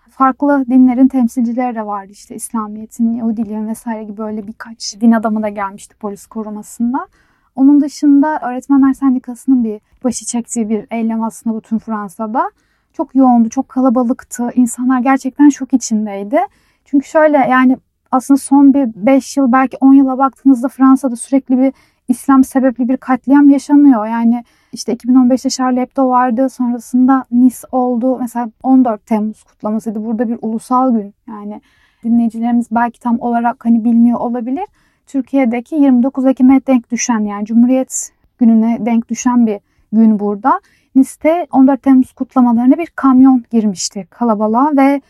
Farklı 0.09 0.65
dinlerin 0.69 1.07
temsilcileri 1.07 1.75
de 1.75 1.85
vardı. 1.85 2.11
İşte 2.11 2.35
İslamiyet'in, 2.35 3.13
Yahudiliğin 3.13 3.67
vesaire 3.67 4.03
gibi 4.03 4.17
böyle 4.17 4.47
birkaç 4.47 5.01
din 5.01 5.11
adamı 5.11 5.43
da 5.43 5.49
gelmişti 5.49 5.95
polis 5.95 6.25
korumasında. 6.27 7.07
Onun 7.55 7.81
dışında 7.81 8.39
Öğretmenler 8.41 8.93
Sendikası'nın 8.93 9.63
bir 9.63 9.81
başı 10.03 10.25
çektiği 10.25 10.69
bir 10.69 10.85
eylem 10.91 11.23
aslında 11.23 11.57
bütün 11.57 11.77
Fransa'da. 11.77 12.51
Çok 12.93 13.15
yoğundu, 13.15 13.49
çok 13.49 13.69
kalabalıktı. 13.69 14.49
İnsanlar 14.55 14.99
gerçekten 14.99 15.49
şok 15.49 15.73
içindeydi. 15.73 16.39
Çünkü 16.85 17.07
şöyle 17.07 17.37
yani 17.37 17.77
aslında 18.11 18.37
son 18.37 18.73
bir 18.73 18.89
5 18.95 19.37
yıl 19.37 19.51
belki 19.51 19.77
10 19.81 19.93
yıla 19.93 20.17
baktığınızda 20.17 20.67
Fransa'da 20.67 21.15
sürekli 21.15 21.57
bir 21.57 21.73
İslam 22.07 22.43
sebepli 22.43 22.89
bir 22.89 22.97
katliam 22.97 23.49
yaşanıyor. 23.49 24.05
Yani 24.05 24.43
işte 24.73 24.93
2015'te 24.93 25.49
Charlie 25.49 25.81
Hebdo 25.81 26.09
vardı. 26.09 26.49
Sonrasında 26.49 27.25
Nice 27.31 27.57
oldu. 27.71 28.17
Mesela 28.19 28.49
14 28.63 29.05
Temmuz 29.05 29.43
kutlamasıydı. 29.43 30.05
Burada 30.05 30.29
bir 30.29 30.37
ulusal 30.41 30.91
gün. 30.91 31.13
Yani 31.27 31.61
dinleyicilerimiz 32.03 32.67
belki 32.71 32.99
tam 32.99 33.19
olarak 33.19 33.65
hani 33.65 33.83
bilmiyor 33.83 34.19
olabilir. 34.19 34.65
Türkiye'deki 35.07 35.75
29 35.75 36.25
Ekim'e 36.25 36.61
denk 36.67 36.91
düşen 36.91 37.19
yani 37.19 37.45
Cumhuriyet 37.45 38.11
gününe 38.37 38.77
denk 38.85 39.09
düşen 39.09 39.47
bir 39.47 39.59
gün 39.93 40.19
burada. 40.19 40.61
Nice'te 40.95 41.47
14 41.51 41.83
Temmuz 41.83 42.13
kutlamalarına 42.13 42.77
bir 42.77 42.87
kamyon 42.87 43.43
girmişti 43.51 44.07
kalabalığa 44.09 44.71
ve 44.77 45.01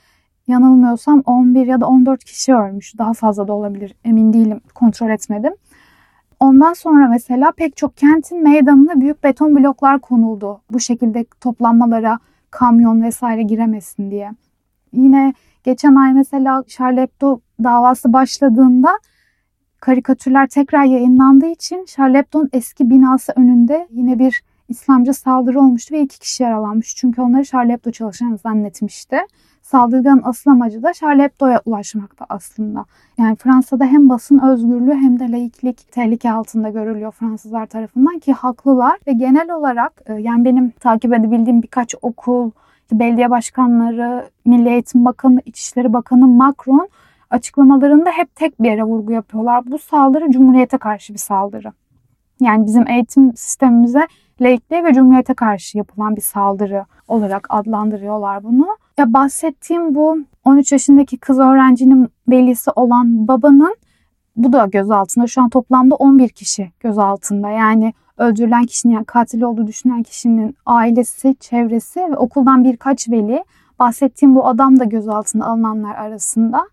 yanılmıyorsam 0.47 1.21
11 1.25 1.67
ya 1.67 1.81
da 1.81 1.87
14 1.87 2.23
kişi 2.23 2.55
ölmüş. 2.55 2.97
Daha 2.97 3.13
fazla 3.13 3.47
da 3.47 3.53
olabilir 3.53 3.95
emin 4.05 4.33
değilim 4.33 4.61
kontrol 4.75 5.09
etmedim. 5.09 5.53
Ondan 6.39 6.73
sonra 6.73 7.07
mesela 7.07 7.51
pek 7.51 7.77
çok 7.77 7.97
kentin 7.97 8.43
meydanına 8.43 9.01
büyük 9.01 9.23
beton 9.23 9.55
bloklar 9.55 9.99
konuldu. 9.99 10.61
Bu 10.71 10.79
şekilde 10.79 11.25
toplanmalara 11.41 12.19
kamyon 12.51 13.01
vesaire 13.01 13.43
giremesin 13.43 14.11
diye. 14.11 14.31
Yine 14.93 15.33
geçen 15.63 15.95
ay 15.95 16.13
mesela 16.13 16.63
Charlie 16.67 17.01
Hebdo 17.01 17.39
davası 17.63 18.13
başladığında 18.13 18.89
karikatürler 19.83 20.47
tekrar 20.47 20.83
yayınlandığı 20.83 21.45
için 21.45 21.85
Charlie 21.85 22.17
Hebdo'nun 22.17 22.49
eski 22.53 22.89
binası 22.89 23.33
önünde 23.35 23.87
yine 23.91 24.19
bir 24.19 24.43
İslamcı 24.69 25.13
saldırı 25.13 25.59
olmuştu 25.59 25.95
ve 25.95 26.01
iki 26.01 26.19
kişi 26.19 26.43
yaralanmış. 26.43 26.95
Çünkü 26.95 27.21
onları 27.21 27.43
Charlie 27.43 27.73
Hebdo 27.73 27.91
çalışanı 27.91 28.37
zannetmişti. 28.37 29.17
Saldırganın 29.61 30.21
asıl 30.23 30.51
amacı 30.51 30.83
da 30.83 30.93
Charlie 30.93 31.23
Hebdo'ya 31.23 31.61
ulaşmakta 31.65 32.25
aslında. 32.29 32.85
Yani 33.17 33.35
Fransa'da 33.35 33.85
hem 33.85 34.09
basın 34.09 34.39
özgürlüğü 34.39 34.93
hem 34.93 35.19
de 35.19 35.31
laiklik 35.31 35.91
tehlike 35.91 36.31
altında 36.31 36.69
görülüyor 36.69 37.11
Fransızlar 37.11 37.65
tarafından 37.65 38.19
ki 38.19 38.33
haklılar 38.33 38.99
ve 39.07 39.13
genel 39.13 39.51
olarak 39.51 40.01
e, 40.05 40.13
yani 40.13 40.45
benim 40.45 40.69
takip 40.69 41.13
edebildiğim 41.13 41.61
birkaç 41.61 41.95
okul, 42.01 42.51
belediye 42.91 43.29
başkanları, 43.29 44.29
Milli 44.45 44.69
Eğitim 44.69 45.05
Bakanı, 45.05 45.41
İçişleri 45.45 45.93
Bakanı 45.93 46.27
Macron 46.27 46.89
açıklamalarında 47.33 48.09
hep 48.09 48.35
tek 48.35 48.61
bir 48.61 48.69
yere 48.69 48.83
vurgu 48.83 49.11
yapıyorlar. 49.11 49.63
Bu 49.65 49.79
saldırı 49.79 50.31
Cumhuriyete 50.31 50.77
karşı 50.77 51.13
bir 51.13 51.19
saldırı. 51.19 51.73
Yani 52.39 52.65
bizim 52.65 52.87
eğitim 52.87 53.35
sistemimize 53.35 54.07
laikliğe 54.41 54.83
ve 54.83 54.93
cumhuriyete 54.93 55.33
karşı 55.33 55.77
yapılan 55.77 56.15
bir 56.15 56.21
saldırı 56.21 56.85
olarak 57.07 57.47
adlandırıyorlar 57.49 58.43
bunu. 58.43 58.67
Ya 58.97 59.13
bahsettiğim 59.13 59.95
bu 59.95 60.17
13 60.45 60.71
yaşındaki 60.71 61.17
kız 61.17 61.39
öğrencinin 61.39 62.09
velisi 62.29 62.71
olan 62.71 63.27
babanın 63.27 63.75
bu 64.35 64.53
da 64.53 64.65
gözaltında. 64.65 65.27
Şu 65.27 65.41
an 65.41 65.49
toplamda 65.49 65.95
11 65.95 66.29
kişi 66.29 66.71
gözaltında. 66.79 67.49
Yani 67.49 67.93
öldürülen 68.17 68.65
kişinin 68.65 68.93
yani 68.93 69.05
katil 69.05 69.41
olduğu 69.41 69.67
düşünen 69.67 70.03
kişinin 70.03 70.57
ailesi, 70.65 71.35
çevresi 71.39 71.99
ve 71.99 72.17
okuldan 72.17 72.63
birkaç 72.63 73.09
veli. 73.09 73.43
Bahsettiğim 73.79 74.35
bu 74.35 74.47
adam 74.47 74.79
da 74.79 74.83
gözaltına 74.83 75.45
alınanlar 75.45 75.95
arasında. 75.95 76.67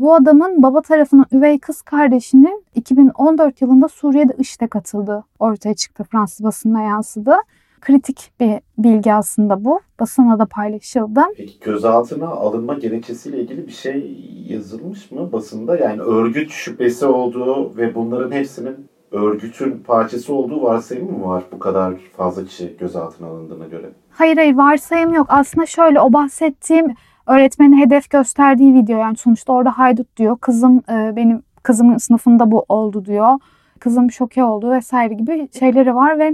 Bu 0.00 0.14
adamın 0.14 0.62
baba 0.62 0.80
tarafının 0.80 1.24
üvey 1.32 1.58
kız 1.58 1.82
kardeşinin 1.82 2.64
2014 2.74 3.62
yılında 3.62 3.88
Suriye'de 3.88 4.32
IŞİD'e 4.38 4.66
katıldığı 4.66 5.24
ortaya 5.38 5.74
çıktı. 5.74 6.04
Fransız 6.04 6.44
basınına 6.44 6.82
yansıdı. 6.82 7.34
Kritik 7.80 8.30
bir 8.40 8.60
bilgi 8.78 9.14
aslında 9.14 9.64
bu. 9.64 9.80
Basına 10.00 10.38
da 10.38 10.46
paylaşıldı. 10.46 11.20
Peki 11.36 11.60
gözaltına 11.60 12.28
alınma 12.28 12.74
gerekçesiyle 12.74 13.40
ilgili 13.40 13.66
bir 13.66 13.72
şey 13.72 14.26
yazılmış 14.48 15.10
mı 15.10 15.32
basında? 15.32 15.76
Yani 15.76 16.00
örgüt 16.00 16.50
şüphesi 16.50 17.06
olduğu 17.06 17.76
ve 17.76 17.94
bunların 17.94 18.32
hepsinin 18.32 18.88
örgütün 19.12 19.78
parçası 19.86 20.34
olduğu 20.34 20.62
varsayımı 20.62 21.18
mı 21.18 21.28
var 21.28 21.44
bu 21.52 21.58
kadar 21.58 21.94
fazla 22.16 22.44
kişi 22.44 22.76
gözaltına 22.80 23.28
alındığına 23.28 23.66
göre? 23.66 23.90
Hayır 24.10 24.36
hayır 24.36 24.56
varsayım 24.56 25.12
yok. 25.12 25.26
Aslında 25.30 25.66
şöyle 25.66 26.00
o 26.00 26.12
bahsettiğim 26.12 26.94
öğretmenin 27.26 27.80
hedef 27.80 28.10
gösterdiği 28.10 28.74
video 28.74 28.98
yani 28.98 29.16
sonuçta 29.16 29.52
orada 29.52 29.78
haydut 29.78 30.16
diyor. 30.16 30.38
Kızım 30.38 30.82
e, 30.90 31.16
benim 31.16 31.42
kızımın 31.62 31.96
sınıfında 31.96 32.50
bu 32.50 32.64
oldu 32.68 33.04
diyor. 33.04 33.38
Kızım 33.80 34.10
şoke 34.10 34.44
oldu 34.44 34.70
vesaire 34.70 35.14
gibi 35.14 35.48
şeyleri 35.58 35.94
var 35.94 36.18
ve 36.18 36.32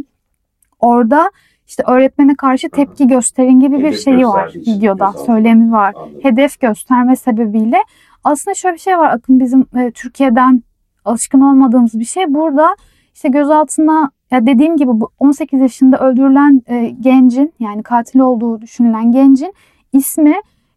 orada 0.81 1.31
işte 1.67 1.83
öğretmene 1.87 2.35
karşı 2.35 2.71
tepki 2.71 3.07
gösterin 3.07 3.61
gibi 3.61 3.79
bir 3.79 3.93
şeyi 3.93 4.27
var 4.27 4.53
videoda 4.55 5.13
söylemi 5.13 5.73
var. 5.73 5.95
Anladım. 5.97 6.21
Hedef 6.23 6.61
gösterme 6.61 7.17
sebebiyle 7.17 7.79
aslında 8.25 8.55
şöyle 8.55 8.75
bir 8.75 8.81
şey 8.81 8.99
var 8.99 9.11
Akın 9.11 9.41
bizim 9.41 9.67
e, 9.77 9.91
Türkiye'den 9.91 10.63
alışkın 11.05 11.41
olmadığımız 11.41 11.99
bir 11.99 12.05
şey. 12.05 12.35
Burada 12.35 12.77
işte 13.15 13.29
gözaltına 13.29 14.11
ya 14.31 14.47
dediğim 14.47 14.77
gibi 14.77 14.91
bu 15.01 15.11
18 15.19 15.61
yaşında 15.61 15.99
öldürülen 15.99 16.63
e, 16.67 16.87
gencin 17.01 17.53
yani 17.61 17.83
katil 17.83 18.19
olduğu 18.19 18.61
düşünülen 18.61 19.13
gencin 19.13 19.55
ismi 19.93 20.35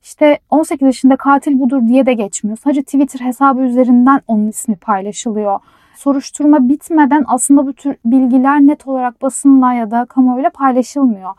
işte 0.09 0.39
18 0.49 0.85
yaşında 0.85 1.15
katil 1.15 1.59
budur 1.59 1.87
diye 1.87 2.05
de 2.05 2.13
geçmiyor. 2.13 2.57
Sadece 2.63 2.83
Twitter 2.83 3.19
hesabı 3.25 3.61
üzerinden 3.61 4.21
onun 4.27 4.47
ismi 4.47 4.75
paylaşılıyor. 4.75 5.59
Soruşturma 5.95 6.69
bitmeden 6.69 7.23
aslında 7.27 7.67
bu 7.67 7.73
tür 7.73 7.95
bilgiler 8.05 8.59
net 8.59 8.87
olarak 8.87 9.21
basınla 9.21 9.73
ya 9.73 9.91
da 9.91 10.05
kamuoyuyla 10.05 10.49
paylaşılmıyor. 10.49 11.29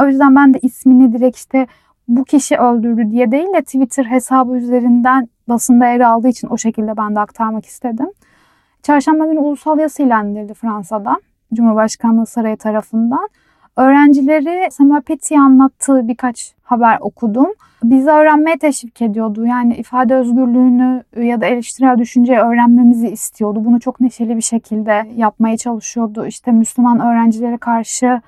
O 0.00 0.06
yüzden 0.06 0.36
ben 0.36 0.54
de 0.54 0.58
ismini 0.62 1.12
direkt 1.12 1.36
işte 1.36 1.66
bu 2.08 2.24
kişi 2.24 2.56
öldürdü 2.56 3.10
diye 3.10 3.30
değil 3.30 3.54
de 3.54 3.62
Twitter 3.62 4.04
hesabı 4.04 4.56
üzerinden 4.56 5.28
basında 5.48 5.86
yer 5.86 6.00
aldığı 6.00 6.28
için 6.28 6.48
o 6.48 6.58
şekilde 6.58 6.96
ben 6.96 7.16
de 7.16 7.20
aktarmak 7.20 7.66
istedim. 7.66 8.10
Çarşamba 8.82 9.26
günü 9.26 9.38
ulusal 9.38 9.78
yasa 9.78 10.02
ilan 10.02 10.36
edildi 10.36 10.54
Fransa'da. 10.54 11.16
Cumhurbaşkanlığı 11.54 12.26
Sarayı 12.26 12.56
tarafından. 12.56 13.28
Öğrencileri 13.76 14.70
Samuel 14.70 15.02
Paty'ye 15.02 15.40
anlattığı 15.40 16.08
birkaç 16.08 16.54
haber 16.62 16.98
okudum. 17.00 17.46
Bizi 17.82 18.10
öğrenmeye 18.10 18.58
teşvik 18.58 19.02
ediyordu. 19.02 19.46
Yani 19.46 19.76
ifade 19.76 20.14
özgürlüğünü 20.14 21.02
ya 21.16 21.40
da 21.40 21.46
eleştirel 21.46 21.98
düşünceyi 21.98 22.38
öğrenmemizi 22.38 23.08
istiyordu. 23.08 23.64
Bunu 23.64 23.80
çok 23.80 24.00
neşeli 24.00 24.36
bir 24.36 24.42
şekilde 24.42 25.06
yapmaya 25.16 25.56
çalışıyordu. 25.56 26.26
İşte 26.26 26.52
Müslüman 26.52 27.00
öğrencilere 27.00 27.56
karşı 27.56 28.20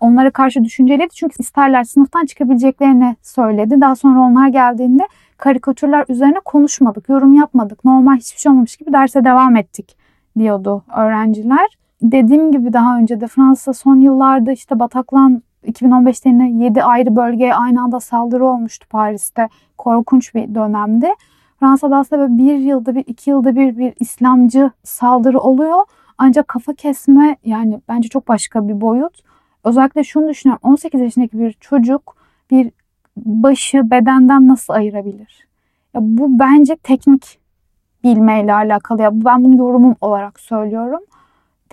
onlara 0.00 0.30
karşı 0.30 0.64
düşünceliydi. 0.64 1.08
Çünkü 1.14 1.34
isterler 1.38 1.84
sınıftan 1.84 2.26
çıkabileceklerini 2.26 3.16
söyledi. 3.22 3.80
Daha 3.80 3.96
sonra 3.96 4.20
onlar 4.20 4.48
geldiğinde 4.48 5.02
karikatürler 5.36 6.04
üzerine 6.08 6.40
konuşmadık, 6.44 7.08
yorum 7.08 7.34
yapmadık. 7.34 7.84
Normal 7.84 8.16
hiçbir 8.16 8.40
şey 8.40 8.52
olmamış 8.52 8.76
gibi 8.76 8.92
derse 8.92 9.24
devam 9.24 9.56
ettik 9.56 9.96
diyordu 10.38 10.82
öğrenciler 10.96 11.79
dediğim 12.02 12.52
gibi 12.52 12.72
daha 12.72 12.98
önce 12.98 13.20
de 13.20 13.26
Fransa 13.26 13.72
son 13.72 13.96
yıllarda 13.96 14.52
işte 14.52 14.78
Bataklan 14.78 15.42
2015'te 15.66 16.28
yine 16.28 16.64
7 16.64 16.82
ayrı 16.82 17.16
bölgeye 17.16 17.54
aynı 17.54 17.82
anda 17.82 18.00
saldırı 18.00 18.46
olmuştu 18.46 18.86
Paris'te. 18.88 19.48
Korkunç 19.78 20.34
bir 20.34 20.54
dönemdi. 20.54 21.08
Fransa'da 21.60 21.96
aslında 21.96 22.38
bir 22.38 22.56
yılda 22.56 22.94
bir, 22.94 23.04
iki 23.06 23.30
yılda 23.30 23.56
bir 23.56 23.78
bir 23.78 23.94
İslamcı 24.00 24.70
saldırı 24.84 25.40
oluyor. 25.40 25.84
Ancak 26.18 26.48
kafa 26.48 26.74
kesme 26.74 27.36
yani 27.44 27.80
bence 27.88 28.08
çok 28.08 28.28
başka 28.28 28.68
bir 28.68 28.80
boyut. 28.80 29.22
Özellikle 29.64 30.04
şunu 30.04 30.28
düşünüyorum. 30.28 30.60
18 30.70 31.00
yaşındaki 31.00 31.38
bir 31.38 31.52
çocuk 31.52 32.16
bir 32.50 32.70
başı 33.16 33.90
bedenden 33.90 34.48
nasıl 34.48 34.72
ayırabilir? 34.72 35.48
Ya 35.94 36.00
bu 36.02 36.38
bence 36.38 36.76
teknik 36.76 37.38
bilmeyle 38.04 38.54
alakalı. 38.54 39.02
Ya 39.02 39.10
ben 39.12 39.44
bunu 39.44 39.56
yorumum 39.56 39.96
olarak 40.00 40.40
söylüyorum. 40.40 41.00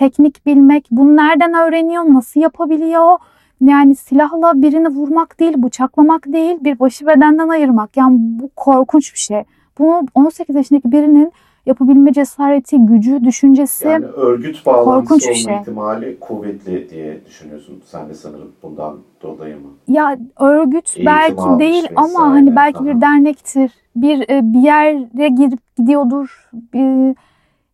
Teknik 0.01 0.45
bilmek, 0.45 0.87
bunu 0.91 1.15
nereden 1.15 1.53
öğreniyor, 1.53 2.03
nasıl 2.13 2.39
yapabiliyor? 2.41 3.17
Yani 3.61 3.95
silahla 3.95 4.61
birini 4.61 4.87
vurmak 4.87 5.39
değil, 5.39 5.53
bıçaklamak 5.63 6.25
değil, 6.33 6.57
bir 6.61 6.79
başı 6.79 7.07
bedenden 7.07 7.49
ayırmak. 7.49 7.97
Yani 7.97 8.17
bu 8.19 8.49
korkunç 8.55 9.13
bir 9.13 9.19
şey. 9.19 9.43
Bunu 9.79 10.05
18 10.15 10.55
yaşındaki 10.55 10.91
birinin 10.91 11.31
yapabilme 11.65 12.13
cesareti, 12.13 12.77
gücü, 12.79 13.23
düşüncesi 13.23 13.87
Yani 13.87 14.05
örgüt 14.05 14.65
bağlantısı 14.65 15.09
korkunç 15.09 15.29
bir 15.29 15.33
şey. 15.35 15.55
ihtimali 15.55 16.19
kuvvetli 16.19 16.89
diye 16.89 17.25
düşünüyorsun. 17.25 17.81
Sen 17.85 18.09
de 18.09 18.13
sanırım 18.13 18.51
bundan 18.63 18.95
dolayı 19.21 19.55
mı? 19.55 19.67
ya 19.87 20.17
örgüt 20.39 20.87
Eğitim 20.97 21.05
belki 21.05 21.59
değil 21.59 21.83
vesaire. 21.83 21.93
ama 21.95 22.19
hani 22.31 22.55
belki 22.55 22.77
Aha. 22.79 22.85
bir 22.85 23.01
dernektir. 23.01 23.71
Bir 23.95 24.29
e, 24.29 24.53
bir 24.53 24.59
yere 24.61 25.27
girip 25.27 25.75
gidiyordur. 25.77 26.49
Bir, 26.53 27.15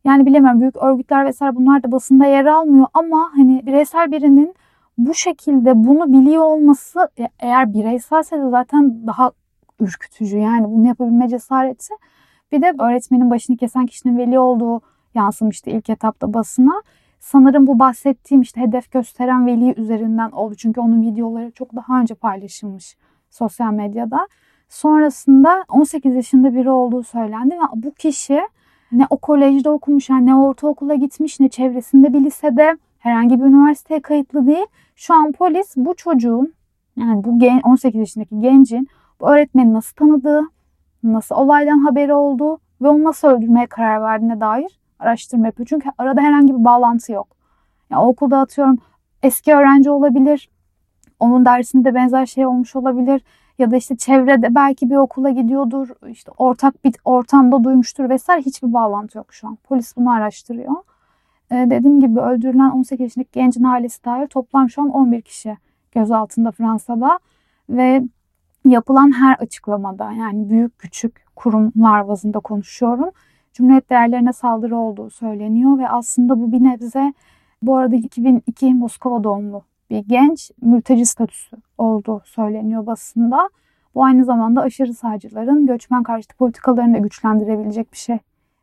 yani 0.04 0.26
bilemiyorum 0.26 0.62
büyük 0.62 0.76
örgütler 0.76 1.26
vesaire 1.26 1.56
bunlar 1.56 1.84
da 1.84 1.92
basında 1.92 2.26
yer 2.26 2.46
almıyor 2.46 2.88
ama 2.94 3.32
hani 3.36 3.66
bireysel 3.66 4.12
birinin 4.12 4.56
bu 4.98 5.14
şekilde 5.14 5.84
bunu 5.84 6.14
biliyor 6.14 6.44
olması 6.44 7.10
e- 7.20 7.30
eğer 7.40 7.74
bireyselse 7.74 8.38
de 8.38 8.50
zaten 8.50 9.08
daha 9.08 9.32
ürkütücü 9.80 10.38
yani 10.38 10.72
bunu 10.72 10.88
yapabilme 10.88 11.30
cesareti. 11.30 11.94
Bir 12.52 12.62
de 12.62 12.74
öğretmenin 12.80 13.30
başını 13.30 13.58
kesen 13.58 13.86
kişinin 13.86 14.18
veli 14.18 14.40
olduğu 14.40 14.82
yansımıştı 15.14 15.70
ilk 15.70 15.90
etapta 15.90 16.34
basına. 16.34 16.82
Sanırım 17.20 17.68
bu 17.68 17.80
bahsettiğim 17.80 18.42
işte 18.42 18.62
hedef 18.62 18.92
gösteren 18.92 19.46
veli 19.46 19.82
üzerinden 19.82 20.32
oldu. 20.32 20.56
Çünkü 20.56 20.82
onun 20.82 21.02
videoları 21.02 21.52
çok 21.52 21.76
daha 21.76 22.00
önce 22.02 22.16
paylaşılmış 22.16 22.98
sosyal 23.30 23.74
medyada. 23.74 24.28
Sonrasında 24.70 25.64
18 25.70 26.16
yaşında 26.16 26.54
biri 26.54 26.70
olduğu 26.70 27.04
söylendi 27.04 27.56
ve 27.56 27.60
bu 27.76 27.92
kişi 27.92 28.42
ne 28.94 29.08
o 29.10 29.18
kolejde 29.18 29.70
okumuş, 29.70 30.10
yani 30.10 30.26
ne 30.26 30.36
ortaokula 30.36 30.96
gitmiş, 30.96 31.40
ne 31.40 31.50
çevresinde 31.50 32.14
bir 32.14 32.20
lisede, 32.20 32.78
herhangi 33.00 33.40
bir 33.40 33.46
üniversiteye 33.46 34.02
kayıtlı 34.02 34.48
değil. 34.48 34.66
Şu 34.96 35.14
an 35.14 35.32
polis 35.32 35.74
bu 35.78 35.96
çocuğun, 35.96 36.54
yani 36.96 37.24
bu 37.24 37.40
gen, 37.40 37.62
18 37.64 38.00
yaşındaki 38.00 38.40
gencin 38.40 38.88
bu 39.22 39.30
öğretmeni 39.30 39.74
nasıl 39.74 39.96
tanıdığı, 39.96 40.42
nasıl 41.04 41.36
olaydan 41.36 41.78
haberi 41.78 42.14
olduğu 42.14 42.58
ve 42.82 42.88
onu 42.88 43.04
nasıl 43.04 43.28
öldürmeye 43.28 43.68
karar 43.68 44.02
verdiğine 44.02 44.40
dair 44.40 44.80
araştırma 45.00 45.46
yapıyor. 45.46 45.68
Çünkü 45.68 45.90
arada 45.98 46.22
herhangi 46.22 46.54
bir 46.54 46.66
bağlantı 46.66 47.12
yok. 47.12 47.28
Yani 47.90 48.06
okulda 48.06 48.38
atıyorum 48.38 48.78
eski 49.24 49.56
öğrenci 49.56 49.90
olabilir, 49.90 50.50
onun 51.20 51.46
dersinde 51.46 51.96
benzer 51.96 52.26
şey 52.26 52.46
olmuş 52.46 52.76
olabilir 52.76 53.22
ya 53.60 53.72
da 53.72 53.76
işte 53.76 53.98
çevrede 53.98 54.56
belki 54.56 54.90
bir 54.90 54.96
okula 54.96 55.30
gidiyordur, 55.30 55.90
işte 56.08 56.32
ortak 56.38 56.84
bir 56.84 56.96
ortamda 57.06 57.64
duymuştur 57.64 58.10
vesaire 58.10 58.42
hiçbir 58.42 58.74
bağlantı 58.74 59.18
yok 59.18 59.34
şu 59.34 59.48
an. 59.48 59.58
Polis 59.64 59.98
bunu 59.98 60.12
araştırıyor. 60.12 60.76
Ee, 61.52 61.56
dediğim 61.70 62.00
gibi 62.00 62.20
öldürülen 62.20 62.70
18 62.70 63.00
yaşındaki 63.04 63.30
gencin 63.32 63.64
ailesi 63.64 64.06
dahil 64.06 64.28
toplam 64.28 64.70
şu 64.70 64.82
an 64.82 64.90
11 64.90 65.22
kişi 65.22 65.58
gözaltında 65.92 66.52
Fransa'da 66.52 67.20
ve 67.70 68.04
yapılan 68.66 69.12
her 69.12 69.36
açıklamada 69.36 70.12
yani 70.12 70.50
büyük 70.50 70.80
küçük 70.80 71.26
kurumlar 71.36 72.08
bazında 72.08 72.40
konuşuyorum. 72.40 73.10
Cumhuriyet 73.54 73.90
değerlerine 73.90 74.34
saldırı 74.34 74.78
olduğu 74.78 75.10
söyleniyor 75.10 75.78
ve 75.78 75.90
aslında 75.90 76.40
bu 76.40 76.52
bir 76.52 76.64
nebze 76.64 77.14
bu 77.62 77.78
arada 77.78 77.96
2002 77.96 78.74
Moskova 78.74 79.24
doğumlu 79.24 79.64
bir 79.90 80.04
genç 80.08 80.52
mülteci 80.62 81.06
statüsü 81.06 81.58
olduğu 81.78 82.22
söyleniyor 82.26 82.86
basında. 82.86 83.50
Bu 83.96 84.04
aynı 84.04 84.26
zamanda 84.26 84.62
aşırı 84.62 84.94
sağcıların 84.94 85.66
göçmen 85.66 86.04
karşıtı 86.04 86.36
politikalarını 86.36 86.94
da 86.94 86.98
güçlendirebilecek 86.98 87.92
bir 87.92 87.98
şey. 87.98 88.18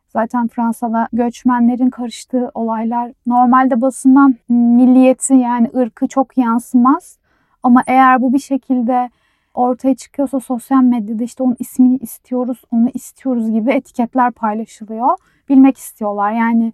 Zaten 0.09 0.49
Fransa'da 0.49 1.09
göçmenlerin 1.13 1.91
karıştığı 1.91 2.51
olaylar 2.55 3.13
normalde 3.27 3.81
basından 3.81 4.35
milliyeti 4.49 5.35
yani 5.35 5.71
ırkı 5.77 6.09
çok 6.09 6.39
yansımaz. 6.39 7.19
Ama 7.63 7.83
eğer 7.87 8.23
bu 8.23 8.33
bir 8.33 8.39
şekilde 8.39 9.11
ortaya 9.55 9.95
çıkıyorsa 9.95 10.41
sosyal 10.41 10.83
medyada 10.83 11.25
işte 11.25 11.43
onun 11.43 11.57
ismini 11.59 11.97
istiyoruz, 11.97 12.63
onu 12.73 12.89
istiyoruz 12.95 13.51
gibi 13.51 13.73
etiketler 13.73 14.33
paylaşılıyor. 14.33 15.09
Bilmek 15.49 15.79
istiyorlar. 15.79 16.33
Yani 16.33 16.73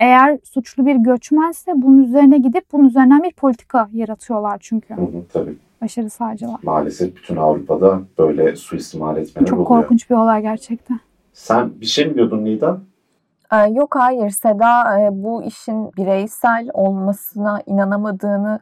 eğer 0.00 0.38
suçlu 0.44 0.86
bir 0.86 0.96
göçmense 0.96 1.72
bunun 1.74 2.02
üzerine 2.02 2.38
gidip 2.38 2.64
bunun 2.72 2.84
üzerinden 2.88 3.22
bir 3.22 3.32
politika 3.32 3.88
yaratıyorlar 3.92 4.58
çünkü. 4.60 4.94
Hı 4.94 5.00
hı, 5.00 5.22
tabii. 5.32 5.56
Aşırı 5.80 6.10
sağcılar. 6.10 6.60
Maalesef 6.62 7.16
bütün 7.16 7.36
Avrupa'da 7.36 8.00
böyle 8.18 8.56
suistimal 8.56 9.16
etmeler 9.16 9.46
Çok 9.46 9.58
oluyor. 9.58 9.68
korkunç 9.82 10.10
bir 10.10 10.14
olay 10.14 10.42
gerçekten. 10.42 11.00
Sen 11.32 11.80
bir 11.80 11.86
şey 11.86 12.06
mi 12.06 12.14
diyordun 12.14 12.44
Nida? 12.44 12.78
Ee, 13.52 13.56
Yok 13.56 13.96
hayır 13.98 14.30
Seda 14.30 15.00
e, 15.00 15.08
bu 15.12 15.42
işin 15.42 15.92
bireysel 15.96 16.68
olmasına 16.74 17.62
inanamadığını 17.66 18.60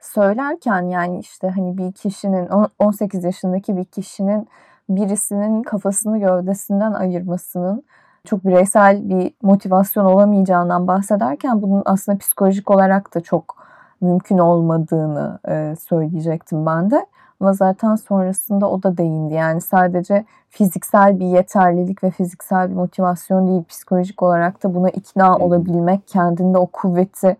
söylerken 0.00 0.82
yani 0.82 1.18
işte 1.18 1.48
hani 1.48 1.78
bir 1.78 1.92
kişinin 1.92 2.46
on- 2.46 2.68
18 2.78 3.24
yaşındaki 3.24 3.76
bir 3.76 3.84
kişinin 3.84 4.48
birisinin 4.88 5.62
kafasını 5.62 6.18
gövdesinden 6.20 6.92
ayırmasının 6.92 7.82
çok 8.26 8.44
bireysel 8.44 9.08
bir 9.08 9.32
motivasyon 9.42 10.04
olamayacağından 10.04 10.86
bahsederken 10.86 11.62
bunun 11.62 11.82
aslında 11.84 12.18
psikolojik 12.18 12.70
olarak 12.70 13.14
da 13.14 13.20
çok 13.20 13.56
mümkün 14.00 14.38
olmadığını 14.38 15.38
e, 15.48 15.76
söyleyecektim 15.76 16.66
ben 16.66 16.90
de. 16.90 17.06
Ama 17.40 17.52
zaten 17.52 17.94
sonrasında 17.94 18.70
o 18.70 18.82
da 18.82 18.96
değindi. 18.96 19.34
Yani 19.34 19.60
sadece 19.60 20.24
fiziksel 20.50 21.20
bir 21.20 21.26
yeterlilik 21.26 22.04
ve 22.04 22.10
fiziksel 22.10 22.70
bir 22.70 22.74
motivasyon 22.74 23.48
değil, 23.48 23.64
psikolojik 23.64 24.22
olarak 24.22 24.62
da 24.62 24.74
buna 24.74 24.90
ikna 24.90 25.38
olabilmek, 25.38 26.08
kendinde 26.08 26.58
o 26.58 26.66
kuvveti 26.66 27.36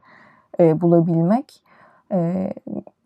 e, 0.61 0.81
bulabilmek 0.81 1.63
e, 2.13 2.53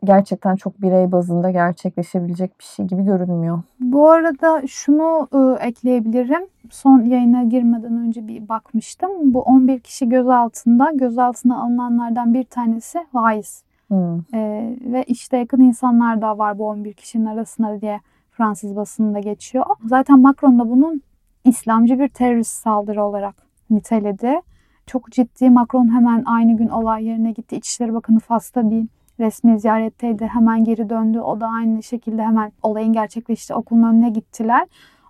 gerçekten 0.05 0.57
çok 0.57 0.83
birey 0.83 1.13
bazında 1.13 1.51
gerçekleşebilecek 1.51 2.59
bir 2.59 2.65
şey 2.65 2.87
gibi 2.87 3.05
görünmüyor. 3.05 3.63
Bu 3.81 4.11
arada 4.11 4.67
şunu 4.67 5.29
e, 5.33 5.67
ekleyebilirim. 5.67 6.47
Son 6.71 7.01
yayına 7.01 7.43
girmeden 7.43 7.97
önce 7.97 8.29
bir 8.29 8.49
bakmıştım. 8.49 9.11
Bu 9.35 9.43
11 9.43 9.81
kişi 9.81 10.09
gözaltında. 10.09 10.91
Gözaltına 10.95 11.63
alınanlardan 11.63 12.35
bir 12.35 12.45
tanesi 12.45 12.99
vaiz. 13.13 13.63
Hmm. 13.89 14.19
E, 14.35 14.75
ve 14.81 15.05
işte 15.07 15.37
yakın 15.37 15.61
insanlar 15.61 16.23
da 16.23 16.39
var 16.39 16.59
bu 16.59 16.69
11 16.69 16.93
kişinin 16.93 17.27
arasında 17.27 17.81
diye 17.81 18.01
Fransız 18.31 18.77
basınında 18.77 19.19
geçiyor. 19.19 19.65
Zaten 19.85 20.21
Macron 20.21 20.59
da 20.59 20.71
bunun 20.71 21.03
İslamcı 21.45 21.99
bir 21.99 22.09
terörist 22.09 22.51
saldırı 22.51 23.05
olarak 23.05 23.35
niteledi. 23.71 24.41
Çok 24.87 25.11
ciddi 25.11 25.51
Macron 25.51 25.95
hemen 25.95 26.25
aynı 26.25 26.57
gün 26.57 26.69
olay 26.69 27.05
yerine 27.05 27.33
gitti. 27.33 27.57
İçişleri 27.57 27.95
Bakanı 27.95 28.21
Fas'ta 28.21 28.71
bir 28.71 28.87
resmi 29.21 29.61
ziyaretteydi. 29.61 30.27
Hemen 30.27 30.65
geri 30.65 30.91
döndü. 30.91 31.21
O 31.21 31.41
da 31.41 31.47
aynı 31.47 31.83
şekilde 31.83 32.23
hemen 32.23 32.53
olayın 32.63 32.93
gerçekleştiği 32.93 33.57
okulun 33.57 33.83
önüne 33.83 34.11
gittiler. 34.11 34.67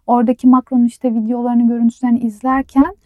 Oradaki 0.07 0.47
Macron'un 0.47 0.85
işte 0.85 1.15
videolarını, 1.15 1.69
görüntülerini 1.69 2.19
izlerken 2.19 2.97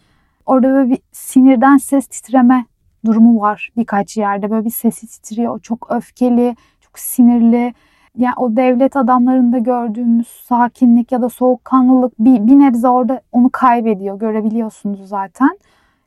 orada 0.45 0.67
böyle 0.67 0.89
bir 0.89 0.99
sinirden 1.11 1.77
ses 1.77 2.07
titreme 2.07 2.65
durumu 3.05 3.41
var 3.41 3.69
birkaç 3.77 4.17
yerde. 4.17 4.51
Böyle 4.51 4.65
bir 4.65 4.69
sesi 4.69 5.07
titriyor. 5.07 5.59
Çok 5.59 5.87
öfkeli, 5.91 6.55
çok 6.81 6.99
sinirli. 6.99 7.73
Yani 8.17 8.33
o 8.37 8.55
devlet 8.55 8.95
adamlarında 8.95 9.57
gördüğümüz 9.57 10.27
sakinlik 10.27 11.11
ya 11.11 11.21
da 11.21 11.29
soğukkanlılık 11.29 12.19
bir, 12.19 12.47
bir 12.47 12.59
nebze 12.59 12.87
orada 12.87 13.21
onu 13.31 13.49
kaybediyor. 13.49 14.19
Görebiliyorsunuz 14.19 15.07
zaten. 15.07 15.59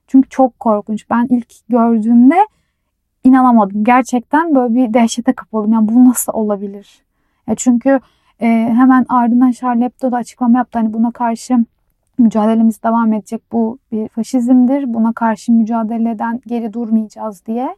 Çünkü 0.06 0.28
çok 0.28 0.60
korkunç. 0.60 1.10
Ben 1.10 1.26
ilk 1.30 1.68
gördüğümde 1.68 2.36
inanamadım. 3.24 3.84
Gerçekten 3.84 4.54
böyle 4.54 4.74
bir 4.74 4.94
dehşete 4.94 5.32
kapıldım. 5.32 5.72
Yani 5.72 5.88
bu 5.88 6.08
nasıl 6.08 6.32
olabilir? 6.32 7.02
Ya 7.46 7.54
çünkü 7.54 8.00
e, 8.40 8.46
hemen 8.76 9.06
ardından 9.08 9.50
Charlie 9.50 9.84
Hebdo 9.84 10.12
da 10.12 10.16
açıklama 10.16 10.58
yaptı. 10.58 10.78
Hani 10.78 10.92
buna 10.92 11.10
karşı 11.10 11.58
mücadelemiz 12.18 12.82
devam 12.82 13.12
edecek. 13.12 13.42
Bu 13.52 13.78
bir 13.92 14.08
faşizmdir. 14.08 14.94
Buna 14.94 15.12
karşı 15.12 15.52
mücadeleden 15.52 16.40
geri 16.46 16.72
durmayacağız 16.72 17.46
diye. 17.46 17.76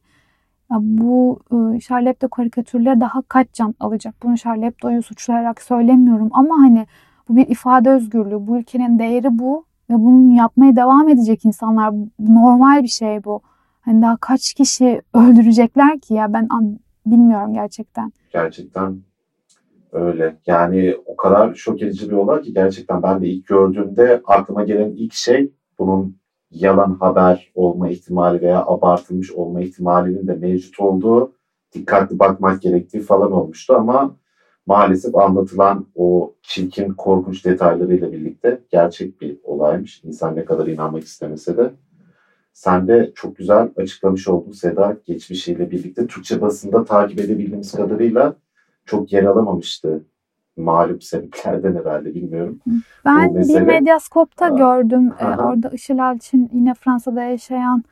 Ya 0.71 0.79
bu 0.81 1.41
e, 1.51 1.81
Charlie 1.81 2.09
Hebdo 2.09 2.29
karikatürleri 2.29 3.01
daha 3.01 3.23
kaç 3.23 3.53
can 3.53 3.75
alacak? 3.81 4.15
Bunu 4.23 4.39
Charlie 4.39 4.67
Hebdo'yu 4.67 5.03
suçlayarak 5.03 5.63
söylemiyorum 5.63 6.29
ama 6.33 6.55
hani 6.59 6.87
bu 7.29 7.37
bir 7.37 7.49
ifade 7.49 7.91
özgürlüğü. 7.91 8.47
Bu 8.47 8.59
ülkenin 8.59 8.99
değeri 8.99 9.39
bu 9.39 9.65
ve 9.91 9.95
bunu 9.95 10.33
yapmaya 10.37 10.77
devam 10.77 11.09
edecek 11.09 11.45
insanlar. 11.45 11.95
Normal 12.19 12.83
bir 12.83 12.89
şey 12.89 13.25
bu. 13.25 13.41
Hani 13.91 14.03
daha 14.03 14.17
kaç 14.21 14.55
kişi 14.55 15.03
öldürecekler 15.15 16.01
ki 16.01 16.15
ya 16.15 16.33
ben 16.33 16.47
an- 16.51 16.79
bilmiyorum 17.07 17.53
gerçekten. 17.55 18.13
Gerçekten 18.33 19.01
öyle. 19.93 20.37
Yani 20.47 20.97
o 21.07 21.17
kadar 21.17 21.55
şok 21.55 21.83
edici 21.83 22.11
bir 22.11 22.17
olay 22.17 22.43
ki 22.43 22.55
gerçekten 22.55 23.03
ben 23.03 23.23
de 23.23 23.29
ilk 23.29 23.47
gördüğümde 23.47 24.21
aklıma 24.25 24.65
gelen 24.65 24.91
ilk 24.91 25.13
şey 25.13 25.53
bunun 25.79 26.17
yalan 26.51 26.95
haber 27.01 27.53
olma 27.55 27.89
ihtimali 27.89 28.41
veya 28.41 28.65
abartılmış 28.67 29.33
olma 29.33 29.61
ihtimalinin 29.61 30.27
de 30.27 30.35
mevcut 30.35 30.81
olduğu, 30.81 31.33
dikkatli 31.73 32.19
bakmak 32.19 32.63
gerektiği 32.63 33.01
falan 33.01 33.33
olmuştu 33.33 33.75
ama 33.75 34.17
maalesef 34.67 35.17
anlatılan 35.17 35.87
o 35.95 36.35
çirkin, 36.43 36.93
korkunç 36.95 37.45
detaylarıyla 37.45 38.13
birlikte 38.13 38.61
gerçek 38.71 39.21
bir 39.21 39.39
olaymış. 39.45 40.05
İnsan 40.05 40.37
ne 40.37 40.45
kadar 40.45 40.67
inanmak 40.67 41.03
istemese 41.05 41.57
de. 41.57 41.71
Sen 42.61 42.89
de 42.89 43.13
çok 43.15 43.37
güzel 43.37 43.69
açıklamış 43.77 44.29
oldun 44.29 44.53
Seda 44.53 44.97
geçmişiyle 45.07 45.71
birlikte. 45.71 46.07
Türkçe 46.07 46.41
basında 46.41 46.85
takip 46.85 47.21
edebildiğimiz 47.21 47.73
kadarıyla 47.73 48.35
çok 48.87 49.13
yer 49.13 49.25
alamamıştı. 49.25 50.05
Malum 50.57 51.01
sebeplerden 51.01 51.75
herhalde 51.75 52.15
bilmiyorum. 52.15 52.61
Ben 53.05 53.33
mesele- 53.33 53.61
bir 53.61 53.67
Medyaskop'ta 53.67 54.47
Ha. 54.47 54.51
gördüm. 54.51 55.13
Ee, 55.21 55.25
orada 55.25 55.69
Işıl 55.69 55.99
Elçin 55.99 56.51
yine 56.53 56.75
Fransa'da 56.75 57.23
yaşayan 57.23 57.85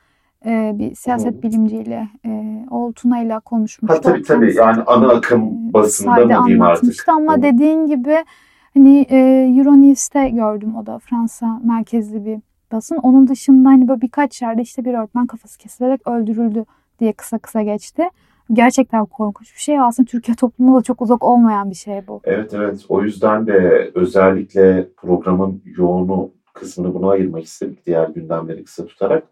e, 0.45 0.71
bir 0.75 0.95
siyaset 0.95 1.37
Hı. 1.37 1.41
bilimciyle 1.41 2.07
e, 2.25 2.65
Oğul 2.71 2.93
Tuna 2.93 3.23
ile 3.23 3.39
konuşmuştu. 3.39 3.97
Ha 3.97 4.01
tabii 4.01 4.23
tabii 4.23 4.55
yani 4.55 4.83
ana 4.83 5.09
akım 5.09 5.43
e, 5.69 5.73
basında 5.73 6.25
mı 6.25 6.45
diyeyim 6.45 6.61
artık. 6.61 7.09
ama 7.09 7.37
Hı. 7.37 7.41
dediğin 7.41 7.85
gibi 7.87 8.25
hani 8.73 9.05
e, 9.09 9.17
Euronews'te 9.57 10.29
gördüm 10.29 10.75
o 10.75 10.85
da 10.85 10.99
Fransa 10.99 11.59
merkezli 11.63 12.25
bir 12.25 12.39
basın. 12.71 12.95
Onun 12.95 13.27
dışında 13.27 13.69
hani 13.69 13.87
böyle 13.87 14.01
birkaç 14.01 14.41
yerde 14.41 14.61
işte 14.61 14.85
bir 14.85 14.93
öğretmen 14.93 15.27
kafası 15.27 15.57
kesilerek 15.57 16.07
öldürüldü 16.07 16.65
diye 16.99 17.13
kısa 17.13 17.37
kısa 17.37 17.61
geçti. 17.61 18.09
Gerçekten 18.53 19.05
korkunç 19.05 19.55
bir 19.55 19.59
şey. 19.59 19.79
Aslında 19.79 20.07
Türkiye 20.07 20.35
toplumuna 20.35 20.79
da 20.79 20.83
çok 20.83 21.01
uzak 21.01 21.23
olmayan 21.23 21.69
bir 21.69 21.75
şey 21.75 22.07
bu. 22.07 22.21
Evet 22.23 22.53
evet 22.53 22.85
o 22.89 23.03
yüzden 23.03 23.47
de 23.47 23.91
özellikle 23.95 24.87
programın 24.97 25.61
yoğunu 25.65 26.31
kısmını 26.53 26.93
buna 26.93 27.09
ayırmak 27.09 27.43
istedik 27.43 27.85
diğer 27.85 28.09
gündemleri 28.09 28.63
kısa 28.63 28.85
tutarak. 28.85 29.23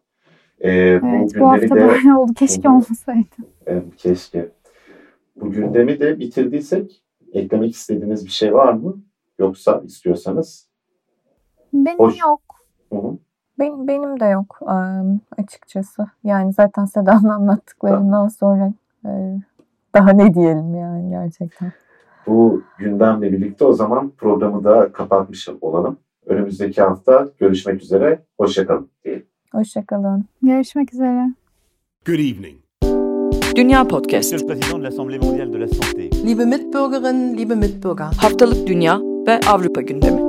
Ee, 0.64 1.02
bu 1.02 1.08
Evet 1.08 1.24
bu 1.24 1.34
gündemi 1.34 1.46
hafta 1.46 1.76
de 1.76 1.88
böyle 1.88 2.14
oldu. 2.14 2.34
Keşke 2.34 2.70
olmasaydı. 2.70 3.36
Evet, 3.66 3.84
keşke. 3.98 4.50
Bu 5.36 5.52
gündemi 5.52 6.00
de 6.00 6.20
bitirdiysek 6.20 7.04
eklemek 7.34 7.76
istediğiniz 7.76 8.26
bir 8.26 8.32
şey 8.32 8.54
var 8.54 8.74
mı? 8.74 9.02
Yoksa 9.40 9.82
istiyorsanız. 9.86 10.70
Benim 11.74 12.00
Hoş. 12.00 12.22
yok. 12.22 12.42
Hı 12.94 12.96
hı. 12.96 13.18
Benim, 13.60 13.88
benim 13.88 14.20
de 14.20 14.26
yok 14.26 14.60
açıkçası. 15.38 16.06
Yani 16.24 16.54
zaten 16.54 16.86
Seda'nın 16.86 17.30
anlattıklarından 17.30 18.28
sonra 18.28 18.74
daha 19.94 20.10
ne 20.10 20.34
diyelim 20.34 20.76
yani 20.76 21.10
gerçekten. 21.10 21.72
Bu 22.28 22.62
gündemle 22.78 23.32
birlikte 23.32 23.66
o 23.66 23.74
zaman 23.74 24.12
programı 24.18 24.64
da 24.64 24.92
kapatmış 24.92 25.50
olalım. 25.62 25.98
Önümüzdeki 26.26 26.82
hafta 26.82 27.28
görüşmek 27.40 27.82
üzere. 27.82 28.20
Hoşçakalın 28.40 28.90
diyelim. 29.06 29.26
Hoşçakalın. 29.52 30.26
Görüşmek 30.42 30.94
üzere. 30.94 31.34
Good 32.06 32.20
evening. 32.20 32.58
Dünya 33.56 33.88
Podcast. 33.88 34.32
Monsieur 34.32 34.40
le 34.40 34.48
Président 34.48 34.80
de 34.80 34.84
l'Assemblée 34.84 35.20
mondiale 35.20 35.54
de 35.54 35.60
la 35.60 35.68
santé, 35.68 36.12
Liebe 36.28 36.46
Mitbürgerinnen, 36.46 37.38
liebe 37.38 37.56
Mitbürger. 37.56 38.06
Haftalık 38.22 38.68
Dünya 38.68 39.00
ve 39.28 39.40
Avrupa 39.50 39.82
gündemi. 39.82 40.27